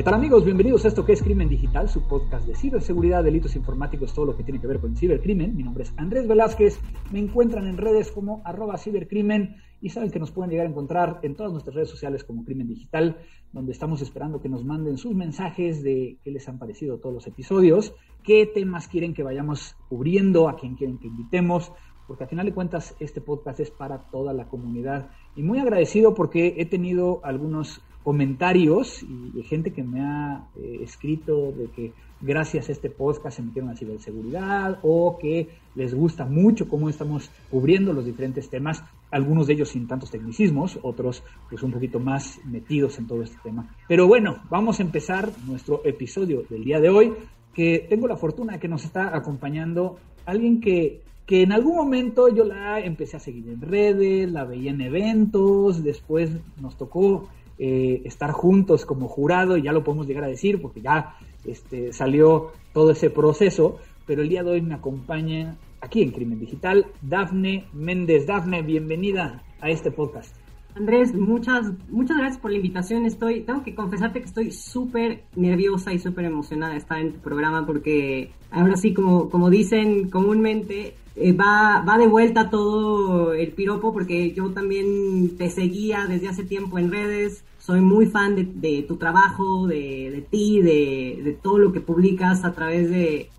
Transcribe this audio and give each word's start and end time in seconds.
¿Qué 0.00 0.04
tal 0.04 0.14
amigos? 0.14 0.46
Bienvenidos 0.46 0.86
a 0.86 0.88
esto 0.88 1.04
que 1.04 1.12
es 1.12 1.22
Crimen 1.22 1.50
Digital, 1.50 1.86
su 1.90 2.08
podcast 2.08 2.46
de 2.46 2.54
ciberseguridad, 2.54 3.22
delitos 3.22 3.54
informáticos, 3.54 4.14
todo 4.14 4.24
lo 4.24 4.34
que 4.34 4.42
tiene 4.42 4.58
que 4.58 4.66
ver 4.66 4.80
con 4.80 4.96
cibercrimen. 4.96 5.54
Mi 5.54 5.62
nombre 5.62 5.82
es 5.84 5.92
Andrés 5.98 6.26
Velázquez, 6.26 6.80
me 7.12 7.18
encuentran 7.18 7.66
en 7.66 7.76
redes 7.76 8.10
como 8.10 8.40
arroba 8.46 8.78
cibercrimen 8.78 9.56
y 9.82 9.90
saben 9.90 10.10
que 10.10 10.18
nos 10.18 10.30
pueden 10.30 10.50
llegar 10.52 10.66
a 10.66 10.70
encontrar 10.70 11.20
en 11.22 11.34
todas 11.34 11.52
nuestras 11.52 11.74
redes 11.74 11.90
sociales 11.90 12.24
como 12.24 12.46
Crimen 12.46 12.66
Digital, 12.66 13.18
donde 13.52 13.72
estamos 13.72 14.00
esperando 14.00 14.40
que 14.40 14.48
nos 14.48 14.64
manden 14.64 14.96
sus 14.96 15.14
mensajes 15.14 15.82
de 15.82 16.16
qué 16.24 16.30
les 16.30 16.48
han 16.48 16.58
parecido 16.58 16.96
todos 16.96 17.14
los 17.14 17.26
episodios, 17.26 17.94
qué 18.24 18.46
temas 18.46 18.88
quieren 18.88 19.12
que 19.12 19.22
vayamos 19.22 19.76
cubriendo, 19.90 20.48
a 20.48 20.56
quién 20.56 20.76
quieren 20.76 20.96
que 20.96 21.08
invitemos, 21.08 21.74
porque 22.06 22.24
al 22.24 22.30
final 22.30 22.46
de 22.46 22.54
cuentas 22.54 22.96
este 23.00 23.20
podcast 23.20 23.60
es 23.60 23.70
para 23.70 23.98
toda 24.10 24.32
la 24.32 24.48
comunidad. 24.48 25.10
Y 25.36 25.42
muy 25.42 25.58
agradecido 25.58 26.14
porque 26.14 26.54
he 26.56 26.64
tenido 26.64 27.20
algunos 27.22 27.82
comentarios 28.02 29.02
y, 29.02 29.42
gente 29.42 29.72
que 29.72 29.82
me 29.82 30.00
ha 30.00 30.48
eh, 30.56 30.80
escrito 30.82 31.52
de 31.52 31.66
que 31.68 31.92
gracias 32.20 32.68
a 32.68 32.72
este 32.72 32.90
podcast 32.90 33.36
se 33.36 33.42
metieron 33.42 33.70
a 33.70 33.76
ciberseguridad 33.76 34.78
o 34.82 35.18
que 35.18 35.48
les 35.74 35.94
gusta 35.94 36.24
mucho 36.24 36.68
cómo 36.68 36.88
estamos 36.88 37.30
cubriendo 37.50 37.92
los 37.92 38.04
diferentes 38.04 38.48
temas, 38.48 38.82
algunos 39.10 39.46
de 39.46 39.54
ellos 39.54 39.70
sin 39.70 39.88
tantos 39.88 40.10
tecnicismos, 40.10 40.78
otros 40.82 41.22
pues 41.48 41.62
un 41.62 41.72
poquito 41.72 41.98
más 41.98 42.38
metidos 42.44 42.98
en 42.98 43.06
todo 43.06 43.22
este 43.22 43.38
tema. 43.42 43.74
Pero 43.88 44.06
bueno, 44.06 44.42
vamos 44.50 44.78
a 44.78 44.82
empezar 44.82 45.30
nuestro 45.46 45.82
episodio 45.84 46.44
del 46.48 46.64
día 46.64 46.80
de 46.80 46.90
hoy, 46.90 47.12
que 47.54 47.86
tengo 47.88 48.06
la 48.06 48.16
fortuna 48.16 48.60
que 48.60 48.68
nos 48.68 48.84
está 48.84 49.16
acompañando 49.16 49.98
alguien 50.26 50.60
que 50.60 51.02
que 51.30 51.42
en 51.42 51.52
algún 51.52 51.76
momento 51.76 52.28
yo 52.28 52.42
la 52.42 52.80
empecé 52.80 53.16
a 53.16 53.20
seguir 53.20 53.48
en 53.48 53.60
redes, 53.60 54.28
la 54.32 54.42
veía 54.42 54.72
en 54.72 54.80
eventos, 54.80 55.84
después 55.84 56.32
nos 56.60 56.76
tocó 56.76 57.28
eh, 57.62 58.00
estar 58.06 58.32
juntos 58.32 58.86
como 58.86 59.06
jurado, 59.06 59.58
y 59.58 59.62
ya 59.62 59.72
lo 59.72 59.84
podemos 59.84 60.06
llegar 60.06 60.24
a 60.24 60.28
decir 60.28 60.62
porque 60.62 60.80
ya 60.80 61.14
este, 61.44 61.92
salió 61.92 62.52
todo 62.72 62.92
ese 62.92 63.10
proceso, 63.10 63.76
pero 64.06 64.22
el 64.22 64.30
día 64.30 64.42
de 64.42 64.52
hoy 64.52 64.62
me 64.62 64.74
acompaña 64.74 65.58
aquí 65.82 66.00
en 66.00 66.10
Crimen 66.10 66.40
Digital 66.40 66.86
Dafne 67.02 67.66
Méndez. 67.74 68.26
Dafne, 68.26 68.62
bienvenida 68.62 69.42
a 69.60 69.68
este 69.68 69.90
podcast. 69.90 70.34
Andrés, 70.74 71.14
muchas, 71.14 71.72
muchas 71.90 72.16
gracias 72.16 72.40
por 72.40 72.50
la 72.50 72.56
invitación. 72.56 73.04
Estoy, 73.04 73.42
tengo 73.42 73.62
que 73.62 73.74
confesarte 73.74 74.20
que 74.20 74.26
estoy 74.26 74.52
súper 74.52 75.24
nerviosa 75.36 75.92
y 75.92 75.98
súper 75.98 76.24
emocionada 76.24 76.72
de 76.72 76.78
estar 76.78 76.98
en 76.98 77.12
tu 77.12 77.18
programa 77.18 77.66
porque 77.66 78.30
ahora 78.50 78.76
sí, 78.76 78.94
como, 78.94 79.28
como 79.28 79.50
dicen 79.50 80.08
comúnmente, 80.08 80.94
eh, 81.16 81.32
va, 81.32 81.84
va 81.86 81.98
de 81.98 82.06
vuelta 82.06 82.48
todo 82.48 83.34
el 83.34 83.52
piropo 83.52 83.92
porque 83.92 84.32
yo 84.32 84.50
también 84.50 85.36
te 85.36 85.50
seguía 85.50 86.06
desde 86.06 86.28
hace 86.28 86.44
tiempo 86.44 86.78
en 86.78 86.90
redes, 86.90 87.44
soy 87.60 87.80
muy 87.80 88.06
fan 88.06 88.34
de, 88.60 88.84
tu 88.88 88.96
trabajo, 88.96 89.66
de, 89.66 90.10
de 90.10 90.22
ti, 90.22 90.60
de, 90.60 91.20
de, 91.22 91.32
todo 91.34 91.58
lo 91.58 91.72
que 91.72 91.80
publicas 91.80 92.44
a 92.44 92.52
través 92.52 92.90
de, 92.90 93.30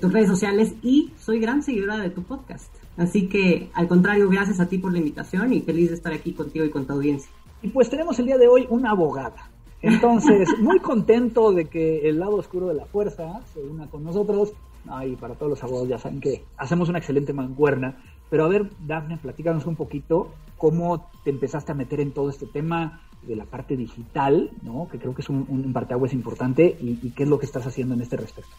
tus 0.00 0.12
redes 0.12 0.28
sociales 0.28 0.74
y 0.82 1.10
soy 1.18 1.40
gran 1.40 1.62
seguidora 1.62 1.98
de 1.98 2.10
tu 2.10 2.22
podcast. 2.22 2.72
Así 2.96 3.28
que, 3.28 3.68
al 3.74 3.88
contrario, 3.88 4.30
gracias 4.30 4.60
a 4.60 4.68
ti 4.68 4.78
por 4.78 4.92
la 4.92 4.98
invitación 4.98 5.52
y 5.52 5.60
feliz 5.60 5.90
de 5.90 5.96
estar 5.96 6.12
aquí 6.12 6.32
contigo 6.32 6.64
y 6.64 6.70
con 6.70 6.86
tu 6.86 6.92
audiencia. 6.94 7.30
Y 7.62 7.68
pues 7.68 7.90
tenemos 7.90 8.18
el 8.20 8.26
día 8.26 8.38
de 8.38 8.48
hoy 8.48 8.66
una 8.70 8.90
abogada. 8.90 9.50
Entonces, 9.82 10.48
muy 10.60 10.78
contento 10.78 11.52
de 11.52 11.66
que 11.66 12.08
el 12.08 12.20
lado 12.20 12.36
oscuro 12.36 12.68
de 12.68 12.74
la 12.74 12.86
fuerza 12.86 13.40
se 13.52 13.60
una 13.60 13.86
con 13.88 14.04
nosotros. 14.04 14.52
Ay, 14.88 15.16
para 15.16 15.34
todos 15.34 15.50
los 15.50 15.62
abogados 15.64 15.88
ya 15.88 15.98
saben 15.98 16.20
que 16.20 16.44
hacemos 16.56 16.88
una 16.88 16.98
excelente 16.98 17.32
mancuerna. 17.32 17.96
Pero 18.30 18.44
a 18.44 18.48
ver, 18.48 18.70
Dafne, 18.86 19.18
platícanos 19.18 19.66
un 19.66 19.76
poquito 19.76 20.30
cómo 20.56 21.10
te 21.24 21.30
empezaste 21.30 21.72
a 21.72 21.74
meter 21.74 22.00
en 22.00 22.12
todo 22.12 22.30
este 22.30 22.46
tema, 22.46 23.00
de 23.26 23.36
la 23.36 23.44
parte 23.44 23.76
digital, 23.76 24.50
¿no? 24.62 24.88
Que 24.90 24.98
creo 24.98 25.14
que 25.14 25.22
es 25.22 25.28
un, 25.28 25.46
un 25.48 25.72
parteaguas 25.72 26.12
importante 26.12 26.76
y, 26.80 27.10
qué 27.10 27.24
es 27.24 27.28
lo 27.28 27.38
que 27.38 27.46
estás 27.46 27.66
haciendo 27.66 27.94
en 27.94 28.00
este 28.00 28.16
respecto. 28.16 28.50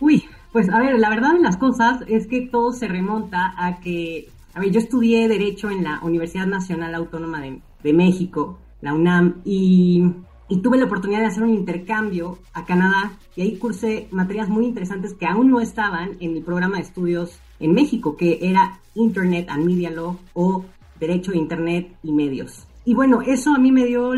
Uy, 0.00 0.24
pues 0.52 0.68
a 0.68 0.78
ver, 0.78 0.98
la 0.98 1.08
verdad 1.08 1.32
de 1.32 1.40
las 1.40 1.56
cosas 1.56 2.00
es 2.06 2.26
que 2.26 2.42
todo 2.42 2.72
se 2.72 2.88
remonta 2.88 3.54
a 3.56 3.80
que, 3.80 4.28
a 4.54 4.60
ver, 4.60 4.70
yo 4.70 4.80
estudié 4.80 5.28
Derecho 5.28 5.70
en 5.70 5.84
la 5.84 6.00
Universidad 6.02 6.46
Nacional 6.46 6.94
Autónoma 6.94 7.40
de, 7.40 7.92
México, 7.92 8.58
la 8.80 8.94
UNAM, 8.94 9.42
y, 9.44 10.04
y, 10.48 10.60
tuve 10.60 10.76
la 10.76 10.86
oportunidad 10.86 11.20
de 11.20 11.26
hacer 11.26 11.44
un 11.44 11.54
intercambio 11.54 12.38
a 12.52 12.64
Canadá 12.64 13.12
y 13.36 13.42
ahí 13.42 13.56
cursé 13.58 14.08
materias 14.10 14.48
muy 14.48 14.66
interesantes 14.66 15.14
que 15.14 15.26
aún 15.26 15.50
no 15.50 15.60
estaban 15.60 16.16
en 16.18 16.36
el 16.36 16.42
programa 16.42 16.76
de 16.76 16.82
estudios 16.82 17.38
en 17.60 17.74
México, 17.74 18.16
que 18.16 18.40
era 18.42 18.80
Internet 18.94 19.46
and 19.50 19.64
Media 19.64 19.90
Law 19.90 20.18
o 20.34 20.64
Derecho 20.98 21.32
de 21.32 21.38
Internet 21.38 21.96
y 22.02 22.12
Medios. 22.12 22.65
Y 22.86 22.94
bueno, 22.94 23.20
eso 23.20 23.52
a 23.52 23.58
mí 23.58 23.72
me 23.72 23.84
dio 23.84 24.12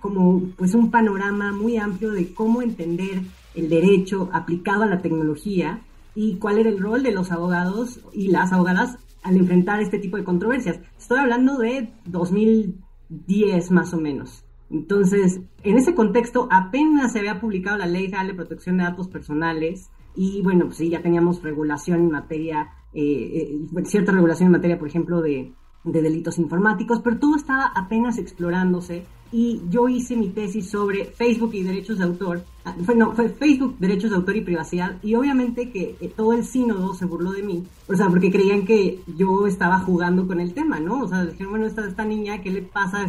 como 0.00 0.42
pues 0.56 0.74
un 0.74 0.92
panorama 0.92 1.50
muy 1.50 1.76
amplio 1.76 2.12
de 2.12 2.32
cómo 2.32 2.62
entender 2.62 3.20
el 3.56 3.68
derecho 3.68 4.30
aplicado 4.32 4.84
a 4.84 4.86
la 4.86 5.02
tecnología 5.02 5.80
y 6.14 6.36
cuál 6.36 6.58
era 6.58 6.70
el 6.70 6.78
rol 6.78 7.02
de 7.02 7.10
los 7.10 7.32
abogados 7.32 8.00
y 8.12 8.28
las 8.28 8.52
abogadas 8.52 8.96
al 9.24 9.36
enfrentar 9.36 9.80
este 9.80 9.98
tipo 9.98 10.16
de 10.16 10.24
controversias. 10.24 10.78
Estoy 10.96 11.18
hablando 11.18 11.58
de 11.58 11.92
2010 12.06 13.72
más 13.72 13.92
o 13.92 13.96
menos. 14.00 14.44
Entonces, 14.70 15.40
en 15.64 15.76
ese 15.76 15.96
contexto 15.96 16.46
apenas 16.48 17.12
se 17.12 17.18
había 17.18 17.40
publicado 17.40 17.76
la 17.76 17.86
Ley 17.86 18.04
General 18.04 18.28
de 18.28 18.34
Protección 18.34 18.76
de 18.76 18.84
Datos 18.84 19.08
Personales 19.08 19.90
y 20.14 20.42
bueno, 20.42 20.66
pues 20.66 20.76
sí, 20.76 20.88
ya 20.90 21.02
teníamos 21.02 21.42
regulación 21.42 22.02
en 22.02 22.10
materia, 22.12 22.68
eh, 22.94 23.58
eh, 23.74 23.84
cierta 23.84 24.12
regulación 24.12 24.46
en 24.46 24.52
materia, 24.52 24.78
por 24.78 24.86
ejemplo, 24.86 25.20
de 25.22 25.52
de 25.84 26.02
delitos 26.02 26.38
informáticos, 26.38 27.00
pero 27.00 27.18
todo 27.18 27.36
estaba 27.36 27.66
apenas 27.74 28.18
explorándose 28.18 29.04
y 29.32 29.62
yo 29.70 29.88
hice 29.88 30.14
mi 30.14 30.28
tesis 30.28 30.68
sobre 30.68 31.06
Facebook 31.06 31.54
y 31.54 31.62
derechos 31.62 31.98
de 31.98 32.04
autor, 32.04 32.44
ah, 32.66 32.76
no, 32.94 33.12
fue 33.12 33.30
Facebook, 33.30 33.76
derechos 33.78 34.10
de 34.10 34.16
autor 34.16 34.36
y 34.36 34.42
privacidad, 34.42 34.98
y 35.02 35.14
obviamente 35.14 35.70
que 35.70 35.96
eh, 36.00 36.12
todo 36.14 36.34
el 36.34 36.44
sínodo 36.44 36.92
se 36.92 37.06
burló 37.06 37.32
de 37.32 37.42
mí, 37.42 37.64
o 37.88 37.96
sea, 37.96 38.10
porque 38.10 38.30
creían 38.30 38.66
que 38.66 39.00
yo 39.16 39.46
estaba 39.46 39.78
jugando 39.78 40.26
con 40.26 40.38
el 40.38 40.52
tema, 40.52 40.78
¿no? 40.78 41.00
O 41.00 41.08
sea, 41.08 41.24
dijeron, 41.24 41.52
bueno, 41.52 41.66
esta, 41.66 41.88
esta 41.88 42.04
niña, 42.04 42.42
¿qué 42.42 42.50
le 42.50 42.62
pasa 42.62 43.06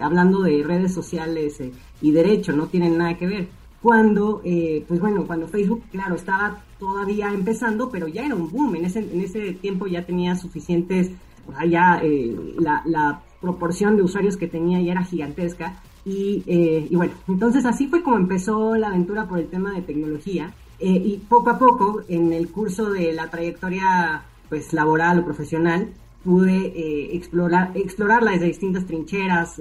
hablando 0.00 0.40
de 0.40 0.62
redes 0.62 0.94
sociales 0.94 1.60
eh, 1.60 1.70
y 2.00 2.12
derecho? 2.12 2.52
No 2.52 2.66
tienen 2.68 2.96
nada 2.96 3.18
que 3.18 3.26
ver. 3.26 3.48
Cuando, 3.82 4.40
eh, 4.44 4.84
pues 4.88 4.98
bueno, 5.00 5.24
cuando 5.26 5.46
Facebook, 5.46 5.82
claro, 5.92 6.16
estaba 6.16 6.64
todavía 6.80 7.28
empezando, 7.32 7.90
pero 7.90 8.08
ya 8.08 8.24
era 8.24 8.34
un 8.34 8.50
boom, 8.50 8.74
en 8.76 8.86
ese, 8.86 9.00
en 9.00 9.20
ese 9.20 9.52
tiempo 9.52 9.86
ya 9.86 10.04
tenía 10.04 10.34
suficientes 10.34 11.12
allá 11.56 12.00
eh, 12.02 12.36
la, 12.58 13.22
proporción 13.40 13.96
de 13.96 14.02
usuarios 14.02 14.36
que 14.36 14.48
tenía 14.48 14.80
ya 14.80 14.90
era 14.90 15.04
gigantesca. 15.04 15.80
Y, 16.04 16.42
eh, 16.48 16.88
y, 16.90 16.96
bueno, 16.96 17.12
entonces 17.28 17.64
así 17.64 17.86
fue 17.86 18.02
como 18.02 18.16
empezó 18.16 18.74
la 18.74 18.88
aventura 18.88 19.28
por 19.28 19.38
el 19.38 19.46
tema 19.46 19.72
de 19.72 19.82
tecnología. 19.82 20.52
Eh, 20.80 20.88
y 20.88 21.18
poco 21.18 21.50
a 21.50 21.58
poco, 21.58 22.02
en 22.08 22.32
el 22.32 22.48
curso 22.50 22.90
de 22.90 23.12
la 23.12 23.30
trayectoria 23.30 24.24
pues 24.48 24.72
laboral 24.72 25.20
o 25.20 25.24
profesional, 25.24 25.88
pude 26.24 27.14
explorar, 27.14 27.70
explorarla 27.76 28.32
desde 28.32 28.46
distintas 28.46 28.86
trincheras, 28.86 29.60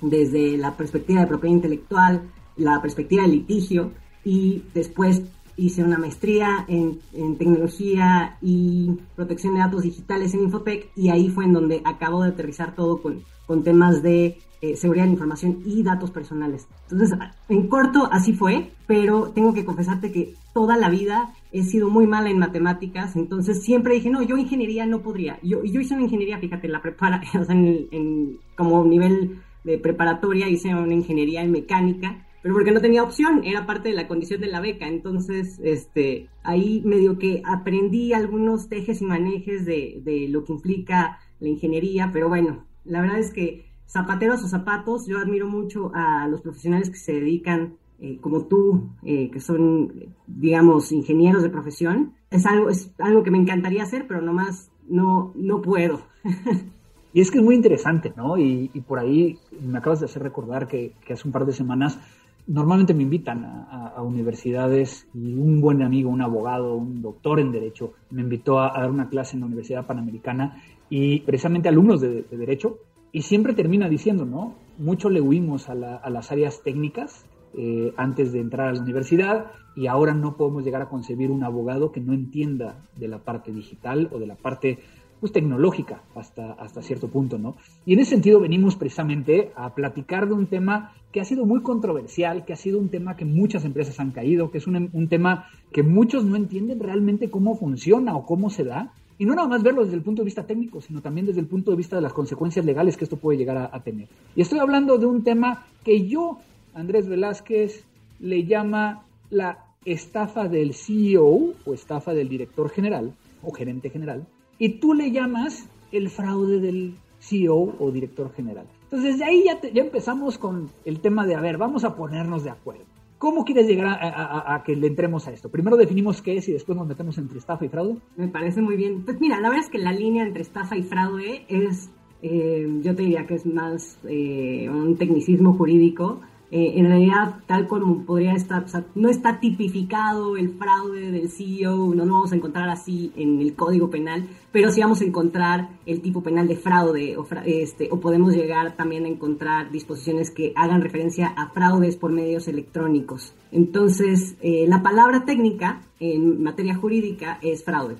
desde 0.00 0.56
la 0.56 0.76
perspectiva 0.76 1.20
de 1.20 1.26
propiedad 1.28 1.54
intelectual, 1.54 2.22
la 2.56 2.82
perspectiva 2.82 3.22
de 3.22 3.28
litigio, 3.28 3.92
y 4.24 4.64
después 4.74 5.22
hice 5.56 5.82
una 5.84 5.98
maestría 5.98 6.64
en, 6.68 7.00
tecnología 7.38 8.36
y 8.42 8.90
protección 9.14 9.54
de 9.54 9.60
datos 9.60 9.82
digitales 9.82 10.34
en 10.34 10.44
Infotec 10.44 10.90
y 10.96 11.10
ahí 11.10 11.28
fue 11.28 11.44
en 11.44 11.52
donde 11.52 11.82
acabo 11.84 12.22
de 12.22 12.30
aterrizar 12.30 12.74
todo 12.74 13.00
con, 13.00 13.22
con 13.46 13.62
temas 13.62 14.02
de 14.02 14.38
eh, 14.60 14.76
seguridad 14.76 15.04
de 15.04 15.10
información 15.10 15.62
y 15.66 15.82
datos 15.82 16.10
personales. 16.10 16.66
Entonces, 16.90 17.18
en 17.48 17.68
corto, 17.68 18.08
así 18.10 18.32
fue, 18.32 18.72
pero 18.86 19.30
tengo 19.34 19.52
que 19.52 19.64
confesarte 19.64 20.10
que 20.10 20.34
toda 20.54 20.76
la 20.76 20.88
vida 20.88 21.34
he 21.52 21.62
sido 21.64 21.90
muy 21.90 22.06
mala 22.06 22.30
en 22.30 22.38
matemáticas, 22.38 23.14
entonces 23.14 23.62
siempre 23.62 23.94
dije, 23.94 24.08
no, 24.10 24.22
yo 24.22 24.38
ingeniería 24.38 24.86
no 24.86 25.02
podría. 25.02 25.38
Yo, 25.42 25.64
yo 25.64 25.80
hice 25.80 25.94
una 25.94 26.04
ingeniería, 26.04 26.38
fíjate, 26.38 26.68
la 26.68 26.80
prepara, 26.80 27.20
o 27.38 27.44
sea, 27.44 27.54
en, 27.54 28.38
como 28.56 28.84
nivel 28.84 29.42
de 29.64 29.78
preparatoria 29.78 30.48
hice 30.48 30.74
una 30.74 30.94
ingeniería 30.94 31.42
en 31.42 31.50
mecánica 31.50 32.26
pero 32.44 32.56
porque 32.56 32.72
no 32.72 32.82
tenía 32.82 33.02
opción, 33.02 33.42
era 33.42 33.64
parte 33.64 33.88
de 33.88 33.94
la 33.94 34.06
condición 34.06 34.38
de 34.42 34.48
la 34.48 34.60
beca. 34.60 34.86
Entonces, 34.86 35.58
este, 35.64 36.28
ahí 36.42 36.82
medio 36.84 37.18
que 37.18 37.40
aprendí 37.42 38.12
algunos 38.12 38.68
tejes 38.68 39.00
y 39.00 39.06
manejes 39.06 39.64
de, 39.64 40.02
de 40.04 40.28
lo 40.28 40.44
que 40.44 40.52
implica 40.52 41.20
la 41.40 41.48
ingeniería, 41.48 42.10
pero 42.12 42.28
bueno, 42.28 42.66
la 42.84 43.00
verdad 43.00 43.18
es 43.18 43.32
que 43.32 43.64
zapateros 43.86 44.44
o 44.44 44.48
zapatos, 44.48 45.06
yo 45.06 45.20
admiro 45.20 45.48
mucho 45.48 45.90
a 45.94 46.28
los 46.28 46.42
profesionales 46.42 46.90
que 46.90 46.98
se 46.98 47.14
dedican 47.14 47.78
eh, 47.98 48.18
como 48.20 48.44
tú, 48.44 48.90
eh, 49.04 49.30
que 49.30 49.40
son, 49.40 50.12
digamos, 50.26 50.92
ingenieros 50.92 51.42
de 51.42 51.48
profesión. 51.48 52.12
Es 52.30 52.44
algo, 52.44 52.68
es 52.68 52.92
algo 52.98 53.22
que 53.22 53.30
me 53.30 53.38
encantaría 53.38 53.84
hacer, 53.84 54.06
pero 54.06 54.20
nomás 54.20 54.70
no, 54.86 55.32
no 55.34 55.62
puedo. 55.62 56.02
Y 57.14 57.20
es 57.20 57.30
que 57.30 57.38
es 57.38 57.44
muy 57.44 57.54
interesante, 57.54 58.12
¿no? 58.16 58.36
Y, 58.36 58.68
por 58.88 58.98
ahí 58.98 59.38
me 59.60 59.78
acabas 59.78 60.00
de 60.00 60.06
hacer 60.06 60.20
recordar 60.20 60.66
que, 60.66 60.94
hace 61.08 61.28
un 61.28 61.30
par 61.30 61.46
de 61.46 61.52
semanas 61.52 62.00
normalmente 62.46 62.94
me 62.94 63.02
invitan 63.02 63.44
a, 63.44 64.02
universidades 64.02 65.08
y 65.14 65.34
un 65.34 65.60
buen 65.60 65.82
amigo, 65.82 66.10
un 66.10 66.20
abogado, 66.20 66.74
un 66.74 67.00
doctor 67.00 67.40
en 67.40 67.52
Derecho, 67.52 67.92
me 68.10 68.22
invitó 68.22 68.60
a, 68.60 68.72
dar 68.72 68.90
una 68.90 69.08
clase 69.08 69.34
en 69.36 69.40
la 69.40 69.46
Universidad 69.46 69.86
Panamericana 69.86 70.62
y 70.90 71.20
precisamente 71.20 71.68
alumnos 71.68 72.00
de, 72.00 72.22
Derecho, 72.30 72.78
y 73.12 73.22
siempre 73.22 73.54
termina 73.54 73.88
diciendo, 73.88 74.26
¿no? 74.26 74.54
Mucho 74.78 75.08
le 75.08 75.20
huimos 75.20 75.70
a, 75.70 75.74
las 75.74 76.32
áreas 76.32 76.62
técnicas 76.62 77.24
eh, 77.56 77.94
antes 77.96 78.32
de 78.32 78.40
entrar 78.40 78.68
a 78.68 78.72
la 78.72 78.82
universidad 78.82 79.52
y 79.76 79.86
ahora 79.86 80.12
no 80.12 80.36
podemos 80.36 80.64
llegar 80.64 80.82
a 80.82 80.88
concebir 80.88 81.30
un 81.30 81.44
abogado 81.44 81.92
que 81.92 82.00
no 82.00 82.12
entienda 82.12 82.84
de 82.96 83.08
la 83.08 83.18
parte 83.18 83.52
digital 83.52 84.08
o 84.12 84.18
de 84.18 84.26
la 84.26 84.34
parte 84.34 84.80
pues, 85.24 85.32
tecnológica 85.32 86.02
hasta, 86.14 86.52
hasta 86.52 86.82
cierto 86.82 87.08
punto, 87.08 87.38
¿no? 87.38 87.56
Y 87.86 87.94
en 87.94 88.00
ese 88.00 88.10
sentido 88.10 88.40
venimos 88.40 88.76
precisamente 88.76 89.52
a 89.56 89.74
platicar 89.74 90.28
de 90.28 90.34
un 90.34 90.48
tema 90.48 90.92
que 91.12 91.22
ha 91.22 91.24
sido 91.24 91.46
muy 91.46 91.62
controversial, 91.62 92.44
que 92.44 92.52
ha 92.52 92.56
sido 92.56 92.78
un 92.78 92.90
tema 92.90 93.16
que 93.16 93.24
muchas 93.24 93.64
empresas 93.64 93.98
han 94.00 94.10
caído, 94.10 94.50
que 94.50 94.58
es 94.58 94.66
un, 94.66 94.90
un 94.92 95.08
tema 95.08 95.46
que 95.72 95.82
muchos 95.82 96.26
no 96.26 96.36
entienden 96.36 96.78
realmente 96.78 97.30
cómo 97.30 97.56
funciona 97.56 98.14
o 98.14 98.26
cómo 98.26 98.50
se 98.50 98.64
da, 98.64 98.92
y 99.16 99.24
no 99.24 99.34
nada 99.34 99.48
más 99.48 99.62
verlo 99.62 99.82
desde 99.84 99.96
el 99.96 100.02
punto 100.02 100.20
de 100.20 100.26
vista 100.26 100.46
técnico, 100.46 100.82
sino 100.82 101.00
también 101.00 101.26
desde 101.26 101.40
el 101.40 101.46
punto 101.46 101.70
de 101.70 101.78
vista 101.78 101.96
de 101.96 102.02
las 102.02 102.12
consecuencias 102.12 102.66
legales 102.66 102.98
que 102.98 103.04
esto 103.04 103.16
puede 103.16 103.38
llegar 103.38 103.56
a, 103.56 103.70
a 103.72 103.82
tener. 103.82 104.08
Y 104.36 104.42
estoy 104.42 104.58
hablando 104.58 104.98
de 104.98 105.06
un 105.06 105.24
tema 105.24 105.64
que 105.82 106.06
yo, 106.06 106.36
Andrés 106.74 107.08
Velázquez, 107.08 107.86
le 108.20 108.44
llama 108.44 109.06
la 109.30 109.68
estafa 109.86 110.48
del 110.48 110.74
CEO 110.74 111.54
o 111.64 111.72
estafa 111.72 112.12
del 112.12 112.28
director 112.28 112.68
general 112.68 113.14
o 113.42 113.52
gerente 113.52 113.88
general, 113.88 114.26
y 114.58 114.80
tú 114.80 114.94
le 114.94 115.10
llamas 115.10 115.68
el 115.92 116.10
fraude 116.10 116.60
del 116.60 116.94
CEO 117.20 117.74
o 117.78 117.90
director 117.90 118.32
general. 118.32 118.66
Entonces, 118.84 119.18
de 119.18 119.24
ahí 119.24 119.44
ya, 119.44 119.60
ya 119.60 119.82
empezamos 119.82 120.38
con 120.38 120.70
el 120.84 121.00
tema 121.00 121.26
de, 121.26 121.34
a 121.34 121.40
ver, 121.40 121.56
vamos 121.58 121.84
a 121.84 121.96
ponernos 121.96 122.44
de 122.44 122.50
acuerdo. 122.50 122.84
¿Cómo 123.18 123.44
quieres 123.44 123.66
llegar 123.66 123.86
a, 123.86 124.62
que 124.66 124.76
le 124.76 124.86
entremos 124.86 125.26
a 125.26 125.32
esto? 125.32 125.48
Primero 125.48 125.78
definimos 125.78 126.20
qué 126.20 126.36
es 126.36 126.48
y 126.48 126.52
después 126.52 126.76
nos 126.76 126.86
metemos 126.86 127.16
entre 127.16 127.38
estafa 127.38 127.64
y 127.64 127.70
fraude. 127.70 127.96
Me 128.16 128.28
parece 128.28 128.60
muy 128.60 128.76
bien. 128.76 129.02
Pues 129.02 129.18
mira, 129.18 129.40
la 129.40 129.48
verdad 129.48 129.64
es 129.64 129.70
que 129.70 129.78
la 129.78 129.92
línea 129.92 130.24
entre 130.26 130.42
estafa 130.42 130.76
y 130.76 130.82
fraude 130.82 131.46
es, 131.48 131.90
eh, 132.20 132.68
yo 132.82 132.94
te 132.94 133.02
diría 133.02 133.26
que 133.26 133.36
es 133.36 133.46
más 133.46 133.98
eh, 134.06 134.68
un 134.68 134.96
tecnicismo 134.96 135.54
jurídico 135.54 136.20
eh, 136.56 136.78
en 136.78 136.86
realidad, 136.86 137.40
tal 137.46 137.66
como 137.66 138.04
podría 138.04 138.32
estar, 138.32 138.64
no 138.94 139.08
está 139.08 139.40
tipificado 139.40 140.36
el 140.36 140.50
fraude 140.50 141.10
del 141.10 141.28
CEO, 141.28 141.92
no 141.92 142.04
lo 142.04 142.12
vamos 142.12 142.30
a 142.30 142.36
encontrar 142.36 142.68
así 142.68 143.12
en 143.16 143.40
el 143.40 143.56
Código 143.56 143.90
Penal, 143.90 144.28
pero 144.52 144.70
sí 144.70 144.80
vamos 144.80 145.00
a 145.00 145.04
encontrar 145.04 145.70
el 145.84 146.00
tipo 146.00 146.22
penal 146.22 146.46
de 146.46 146.54
fraude, 146.54 147.16
o, 147.16 147.26
este, 147.44 147.88
o 147.90 147.98
podemos 147.98 148.36
llegar 148.36 148.76
también 148.76 149.04
a 149.04 149.08
encontrar 149.08 149.72
disposiciones 149.72 150.30
que 150.30 150.52
hagan 150.54 150.80
referencia 150.80 151.26
a 151.26 151.48
fraudes 151.48 151.96
por 151.96 152.12
medios 152.12 152.46
electrónicos. 152.46 153.34
Entonces, 153.50 154.36
eh, 154.40 154.66
la 154.68 154.80
palabra 154.80 155.24
técnica 155.24 155.80
en 155.98 156.40
materia 156.40 156.76
jurídica 156.76 157.40
es 157.42 157.64
fraude, 157.64 157.96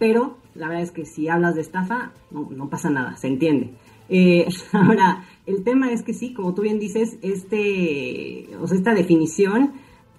pero 0.00 0.38
la 0.56 0.66
verdad 0.66 0.82
es 0.82 0.90
que 0.90 1.06
si 1.06 1.28
hablas 1.28 1.54
de 1.54 1.60
estafa, 1.60 2.10
no 2.32 2.68
pasa 2.68 2.90
nada, 2.90 3.16
se 3.16 3.28
entiende. 3.28 3.74
Eh, 4.08 4.46
ahora, 4.72 5.24
el 5.46 5.64
tema 5.64 5.90
es 5.90 6.02
que 6.02 6.14
sí, 6.14 6.32
como 6.32 6.54
tú 6.54 6.62
bien 6.62 6.78
dices, 6.78 7.18
este, 7.22 8.48
o 8.60 8.66
sea, 8.66 8.76
esta 8.76 8.94
definición, 8.94 9.72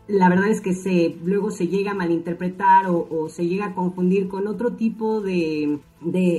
la 0.08 0.30
verdad 0.30 0.50
es 0.50 0.60
que 0.60 0.74
se, 0.74 1.16
luego 1.24 1.50
se 1.52 1.68
llega 1.68 1.92
a 1.92 1.96
malinterpretar 1.96 2.88
o, 2.88 3.30
se 3.30 3.48
llega 3.48 3.68
a 3.68 3.76
confundir 3.76 4.28
con 4.28 4.48
otro 4.48 4.74
tipo 4.74 5.22
de, 5.22 5.80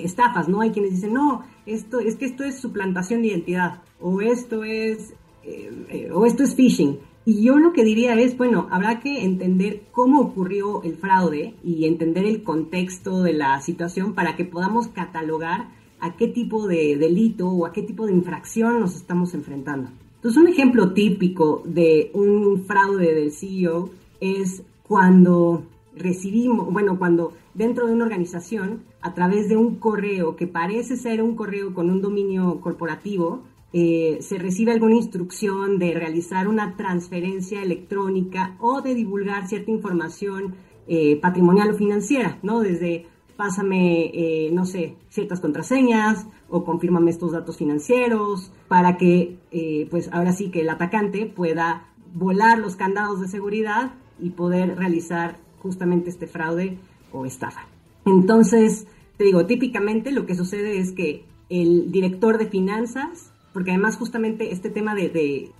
estafas, 0.04 0.48
¿no? 0.48 0.60
Hay 0.60 0.70
quienes 0.70 0.92
dicen, 0.92 1.14
no, 1.14 1.42
esto, 1.64 2.00
es 2.00 2.16
que 2.16 2.26
esto 2.26 2.44
es 2.44 2.60
suplantación 2.60 3.22
de 3.22 3.28
identidad, 3.28 3.82
o 4.00 4.20
esto 4.20 4.64
es, 4.64 5.14
eh, 5.44 5.70
eh, 5.88 6.10
o 6.12 6.26
esto 6.26 6.42
es 6.42 6.54
phishing. 6.54 6.98
Y 7.26 7.42
yo 7.42 7.56
lo 7.56 7.72
que 7.72 7.84
diría 7.84 8.14
es, 8.20 8.36
bueno, 8.36 8.68
habrá 8.70 9.00
que 9.00 9.24
entender 9.24 9.84
cómo 9.92 10.20
ocurrió 10.20 10.82
el 10.82 10.96
fraude 10.96 11.54
y 11.64 11.86
entender 11.86 12.26
el 12.26 12.42
contexto 12.42 13.22
de 13.22 13.32
la 13.32 13.62
situación 13.62 14.14
para 14.14 14.36
que 14.36 14.44
podamos 14.44 14.88
catalogar 14.88 15.68
a 16.04 16.16
qué 16.16 16.28
tipo 16.28 16.68
de 16.68 16.96
delito 16.96 17.48
o 17.48 17.64
a 17.64 17.72
qué 17.72 17.82
tipo 17.82 18.04
de 18.04 18.12
infracción 18.12 18.78
nos 18.78 18.94
estamos 18.94 19.32
enfrentando. 19.32 19.88
Entonces, 20.16 20.40
un 20.40 20.48
ejemplo 20.48 20.92
típico 20.92 21.62
de 21.64 22.10
un 22.12 22.64
fraude 22.66 23.14
del 23.14 23.32
CEO 23.32 23.88
es 24.20 24.62
cuando 24.82 25.64
recibimos, 25.96 26.70
bueno, 26.70 26.98
cuando 26.98 27.32
dentro 27.54 27.86
de 27.86 27.94
una 27.94 28.04
organización, 28.04 28.82
a 29.00 29.14
través 29.14 29.48
de 29.48 29.56
un 29.56 29.76
correo 29.76 30.36
que 30.36 30.46
parece 30.46 30.98
ser 30.98 31.22
un 31.22 31.36
correo 31.36 31.72
con 31.72 31.88
un 31.88 32.02
dominio 32.02 32.60
corporativo, 32.60 33.42
eh, 33.72 34.18
se 34.20 34.38
recibe 34.38 34.72
alguna 34.72 34.96
instrucción 34.96 35.78
de 35.78 35.94
realizar 35.94 36.48
una 36.48 36.76
transferencia 36.76 37.62
electrónica 37.62 38.56
o 38.60 38.82
de 38.82 38.94
divulgar 38.94 39.48
cierta 39.48 39.70
información 39.70 40.54
eh, 40.86 41.16
patrimonial 41.16 41.70
o 41.70 41.74
financiera, 41.74 42.38
¿no? 42.42 42.60
Desde 42.60 43.06
pásame, 43.36 44.10
eh, 44.14 44.50
no 44.52 44.64
sé, 44.64 44.96
ciertas 45.08 45.40
contraseñas 45.40 46.26
o 46.48 46.64
confírmame 46.64 47.10
estos 47.10 47.32
datos 47.32 47.56
financieros 47.56 48.52
para 48.68 48.96
que, 48.96 49.38
eh, 49.50 49.86
pues 49.90 50.08
ahora 50.12 50.32
sí 50.32 50.50
que 50.50 50.60
el 50.60 50.68
atacante 50.68 51.26
pueda 51.26 51.88
volar 52.14 52.58
los 52.58 52.76
candados 52.76 53.20
de 53.20 53.28
seguridad 53.28 53.92
y 54.20 54.30
poder 54.30 54.76
realizar 54.76 55.38
justamente 55.58 56.10
este 56.10 56.26
fraude 56.26 56.78
o 57.12 57.26
estafa. 57.26 57.66
Entonces, 58.06 58.86
te 59.16 59.24
digo, 59.24 59.46
típicamente 59.46 60.12
lo 60.12 60.26
que 60.26 60.34
sucede 60.34 60.78
es 60.78 60.92
que 60.92 61.24
el 61.48 61.90
director 61.90 62.38
de 62.38 62.46
finanzas, 62.46 63.32
porque 63.52 63.70
además 63.70 63.96
justamente 63.96 64.52
este 64.52 64.70
tema 64.70 64.94
de, 64.94 65.08
de, 65.08 65.50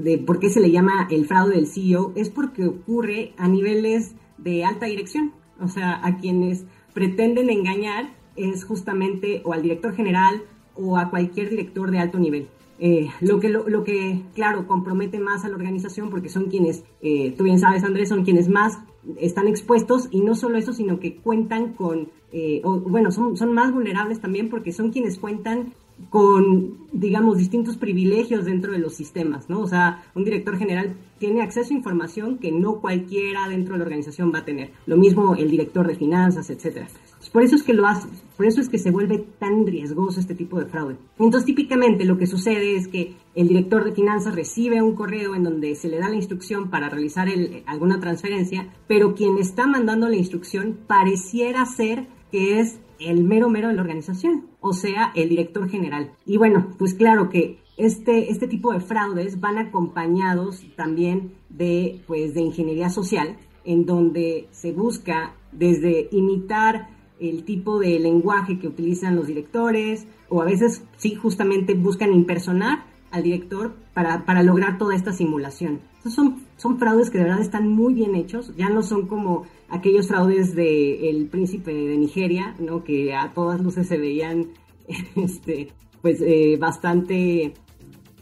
de 0.00 0.18
por 0.18 0.38
qué 0.38 0.50
se 0.50 0.60
le 0.60 0.70
llama 0.70 1.08
el 1.10 1.26
fraude 1.26 1.54
del 1.54 1.66
CEO, 1.66 2.12
es 2.14 2.30
porque 2.30 2.66
ocurre 2.66 3.32
a 3.36 3.48
niveles 3.48 4.14
de 4.38 4.64
alta 4.64 4.86
dirección, 4.86 5.32
o 5.60 5.68
sea, 5.68 6.04
a 6.04 6.16
quienes 6.16 6.64
pretenden 6.92 7.50
engañar 7.50 8.10
es 8.36 8.64
justamente 8.64 9.42
o 9.44 9.52
al 9.52 9.62
director 9.62 9.94
general 9.94 10.42
o 10.74 10.96
a 10.96 11.10
cualquier 11.10 11.50
director 11.50 11.90
de 11.90 11.98
alto 11.98 12.18
nivel. 12.18 12.48
Eh, 12.78 13.08
lo, 13.20 13.38
que, 13.38 13.48
lo, 13.48 13.84
que, 13.84 14.22
claro, 14.34 14.66
compromete 14.66 15.20
más 15.20 15.44
a 15.44 15.48
la 15.48 15.54
organización 15.54 16.10
porque 16.10 16.28
son 16.28 16.46
quienes, 16.46 16.82
eh, 17.00 17.32
tú 17.36 17.44
bien 17.44 17.60
sabes 17.60 17.84
Andrés, 17.84 18.08
son 18.08 18.24
quienes 18.24 18.48
más 18.48 18.78
están 19.18 19.46
expuestos 19.46 20.08
y 20.10 20.20
no 20.20 20.34
solo 20.34 20.58
eso, 20.58 20.72
sino 20.72 20.98
que 20.98 21.16
cuentan 21.16 21.74
con, 21.74 22.08
eh, 22.32 22.60
o, 22.64 22.80
bueno, 22.80 23.12
son, 23.12 23.36
son 23.36 23.52
más 23.52 23.72
vulnerables 23.72 24.20
también 24.20 24.48
porque 24.48 24.72
son 24.72 24.90
quienes 24.90 25.18
cuentan 25.18 25.74
con, 26.10 26.88
digamos, 26.92 27.38
distintos 27.38 27.76
privilegios 27.76 28.44
dentro 28.44 28.72
de 28.72 28.78
los 28.78 28.94
sistemas, 28.94 29.48
¿no? 29.48 29.60
O 29.60 29.66
sea, 29.66 30.02
un 30.14 30.24
director 30.24 30.56
general 30.58 30.94
tiene 31.18 31.42
acceso 31.42 31.72
a 31.72 31.76
información 31.76 32.38
que 32.38 32.50
no 32.52 32.80
cualquiera 32.80 33.48
dentro 33.48 33.74
de 33.74 33.78
la 33.78 33.84
organización 33.84 34.32
va 34.34 34.40
a 34.40 34.44
tener. 34.44 34.72
Lo 34.86 34.96
mismo 34.96 35.34
el 35.36 35.50
director 35.50 35.86
de 35.86 35.94
finanzas, 35.94 36.50
etcétera. 36.50 36.88
Por 37.32 37.42
eso 37.42 37.56
es 37.56 37.62
que 37.62 37.72
lo 37.72 37.86
hace, 37.86 38.08
por 38.36 38.46
eso 38.46 38.60
es 38.60 38.68
que 38.68 38.78
se 38.78 38.90
vuelve 38.90 39.24
tan 39.38 39.66
riesgoso 39.66 40.20
este 40.20 40.34
tipo 40.34 40.58
de 40.58 40.66
fraude. 40.66 40.96
Entonces, 41.18 41.44
típicamente 41.46 42.04
lo 42.04 42.18
que 42.18 42.26
sucede 42.26 42.76
es 42.76 42.88
que 42.88 43.14
el 43.34 43.48
director 43.48 43.84
de 43.84 43.92
finanzas 43.92 44.34
recibe 44.34 44.82
un 44.82 44.94
correo 44.94 45.34
en 45.34 45.44
donde 45.44 45.74
se 45.76 45.88
le 45.88 45.98
da 45.98 46.08
la 46.08 46.16
instrucción 46.16 46.68
para 46.68 46.90
realizar 46.90 47.28
alguna 47.66 48.00
transferencia, 48.00 48.68
pero 48.88 49.14
quien 49.14 49.38
está 49.38 49.66
mandando 49.66 50.08
la 50.08 50.16
instrucción 50.16 50.76
pareciera 50.86 51.64
ser 51.64 52.06
que 52.30 52.58
es 52.58 52.80
el 53.06 53.24
mero 53.24 53.48
mero 53.48 53.68
de 53.68 53.74
la 53.74 53.82
organización, 53.82 54.46
o 54.60 54.72
sea, 54.72 55.12
el 55.14 55.28
director 55.28 55.68
general. 55.68 56.12
Y 56.26 56.36
bueno, 56.36 56.68
pues 56.78 56.94
claro 56.94 57.28
que 57.28 57.58
este, 57.76 58.30
este 58.30 58.48
tipo 58.48 58.72
de 58.72 58.80
fraudes 58.80 59.40
van 59.40 59.58
acompañados 59.58 60.64
también 60.76 61.32
de, 61.48 62.02
pues, 62.06 62.34
de 62.34 62.42
ingeniería 62.42 62.90
social, 62.90 63.36
en 63.64 63.86
donde 63.86 64.48
se 64.50 64.72
busca 64.72 65.34
desde 65.52 66.08
imitar 66.12 66.88
el 67.20 67.44
tipo 67.44 67.78
de 67.78 67.98
lenguaje 67.98 68.58
que 68.58 68.66
utilizan 68.66 69.16
los 69.16 69.26
directores, 69.26 70.06
o 70.28 70.42
a 70.42 70.44
veces 70.44 70.82
sí 70.96 71.14
justamente 71.14 71.74
buscan 71.74 72.12
impersonar 72.12 72.84
al 73.10 73.22
director 73.22 73.74
para, 73.94 74.24
para 74.24 74.42
lograr 74.42 74.78
toda 74.78 74.96
esta 74.96 75.12
simulación. 75.12 75.80
Son, 76.04 76.42
son 76.56 76.78
fraudes 76.78 77.10
que 77.10 77.18
de 77.18 77.24
verdad 77.24 77.40
están 77.40 77.68
muy 77.68 77.94
bien 77.94 78.16
hechos, 78.16 78.56
ya 78.56 78.68
no 78.70 78.82
son 78.82 79.06
como 79.06 79.44
aquellos 79.72 80.06
fraudes 80.06 80.54
de 80.54 81.08
el 81.08 81.26
príncipe 81.26 81.72
de 81.72 81.96
Nigeria, 81.96 82.54
¿no? 82.60 82.84
que 82.84 83.14
a 83.14 83.32
todas 83.32 83.60
luces 83.60 83.88
se 83.88 83.96
veían 83.96 84.48
este, 85.16 85.72
pues 86.02 86.20
eh, 86.20 86.56
bastante 86.60 87.54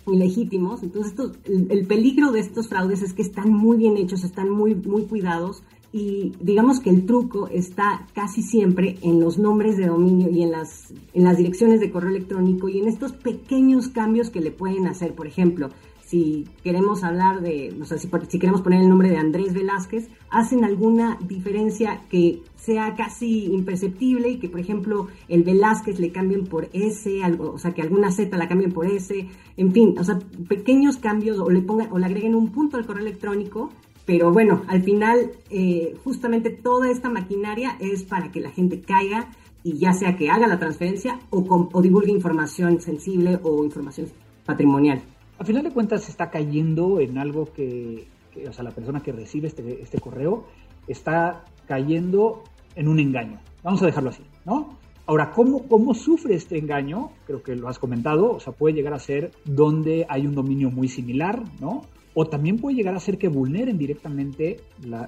ilegítimos. 0.06 0.82
Entonces, 0.82 1.14
el, 1.44 1.86
peligro 1.86 2.30
de 2.30 2.40
estos 2.40 2.68
fraudes 2.68 3.02
es 3.02 3.12
que 3.12 3.22
están 3.22 3.52
muy 3.52 3.76
bien 3.76 3.96
hechos, 3.96 4.24
están 4.24 4.48
muy, 4.48 4.74
muy 4.74 5.02
cuidados 5.06 5.62
y 5.92 6.32
digamos 6.40 6.78
que 6.78 6.90
el 6.90 7.04
truco 7.04 7.48
está 7.48 8.06
casi 8.14 8.42
siempre 8.42 8.96
en 9.02 9.18
los 9.18 9.38
nombres 9.38 9.76
de 9.76 9.86
dominio 9.86 10.30
y 10.30 10.42
en 10.42 10.52
las, 10.52 10.94
en 11.14 11.24
las 11.24 11.36
direcciones 11.36 11.80
de 11.80 11.90
correo 11.90 12.10
electrónico 12.10 12.68
y 12.68 12.78
en 12.78 12.86
estos 12.86 13.12
pequeños 13.12 13.88
cambios 13.88 14.30
que 14.30 14.40
le 14.40 14.52
pueden 14.52 14.86
hacer. 14.86 15.14
Por 15.14 15.26
ejemplo, 15.26 15.70
si 16.10 16.48
queremos 16.64 17.04
hablar 17.04 17.40
de, 17.40 17.72
o 17.80 17.84
sea, 17.84 17.96
si, 17.96 18.08
si, 18.28 18.38
queremos 18.40 18.62
poner 18.62 18.80
el 18.80 18.88
nombre 18.88 19.10
de 19.10 19.16
Andrés 19.16 19.54
Velázquez, 19.54 20.08
hacen 20.28 20.64
alguna 20.64 21.16
diferencia 21.20 22.02
que 22.10 22.42
sea 22.56 22.96
casi 22.96 23.44
imperceptible 23.44 24.28
y 24.28 24.38
que, 24.40 24.48
por 24.48 24.58
ejemplo, 24.58 25.06
el 25.28 25.44
Velázquez 25.44 26.00
le 26.00 26.10
cambien 26.10 26.46
por 26.46 26.68
S, 26.72 27.08
o 27.38 27.58
sea, 27.58 27.70
que 27.70 27.82
alguna 27.82 28.10
Z 28.10 28.36
la 28.36 28.48
cambien 28.48 28.72
por 28.72 28.86
S, 28.86 29.24
en 29.56 29.72
fin, 29.72 29.94
o 30.00 30.02
sea, 30.02 30.18
pequeños 30.48 30.96
cambios 30.96 31.38
o 31.38 31.48
le 31.48 31.62
pongan 31.62 31.92
o 31.92 31.98
le 32.00 32.06
agreguen 32.06 32.34
un 32.34 32.50
punto 32.50 32.76
al 32.76 32.86
correo 32.86 33.06
electrónico 33.06 33.70
pero 34.06 34.32
bueno, 34.32 34.62
al 34.66 34.82
final, 34.82 35.30
eh, 35.50 35.94
justamente 36.02 36.50
toda 36.50 36.90
esta 36.90 37.08
maquinaria 37.08 37.76
es 37.78 38.02
para 38.02 38.32
que 38.32 38.40
la 38.40 38.50
gente 38.50 38.80
caiga 38.80 39.28
y 39.62 39.78
ya 39.78 39.92
sea 39.92 40.16
que 40.16 40.28
haga 40.30 40.48
la 40.48 40.58
transferencia 40.58 41.20
o, 41.30 41.68
o 41.72 41.80
divulgue 41.80 42.10
información 42.10 42.80
sensible 42.80 43.38
o 43.44 43.62
información 43.62 44.08
patrimonial. 44.44 45.00
A 45.40 45.44
final 45.44 45.62
de 45.62 45.70
cuentas, 45.70 46.06
está 46.06 46.28
cayendo 46.28 47.00
en 47.00 47.16
algo 47.16 47.50
que, 47.50 48.06
o 48.46 48.52
sea, 48.52 48.62
la 48.62 48.72
persona 48.72 49.00
que 49.00 49.10
recibe 49.10 49.48
este, 49.48 49.80
este 49.80 49.98
correo 49.98 50.44
está 50.86 51.46
cayendo 51.66 52.44
en 52.74 52.88
un 52.88 52.98
engaño. 53.00 53.40
Vamos 53.62 53.82
a 53.82 53.86
dejarlo 53.86 54.10
así, 54.10 54.22
¿no? 54.44 54.76
Ahora, 55.06 55.30
¿cómo, 55.32 55.66
¿cómo 55.66 55.94
sufre 55.94 56.34
este 56.34 56.58
engaño? 56.58 57.12
Creo 57.26 57.42
que 57.42 57.56
lo 57.56 57.68
has 57.68 57.78
comentado, 57.78 58.32
o 58.32 58.38
sea, 58.38 58.52
puede 58.52 58.74
llegar 58.74 58.92
a 58.92 58.98
ser 58.98 59.30
donde 59.46 60.04
hay 60.10 60.26
un 60.26 60.34
dominio 60.34 60.70
muy 60.70 60.88
similar, 60.88 61.42
¿no? 61.58 61.86
O 62.14 62.26
también 62.26 62.56
puede 62.56 62.76
llegar 62.76 62.94
a 62.94 63.00
ser 63.00 63.18
que 63.18 63.28
vulneren 63.28 63.78
directamente 63.78 64.60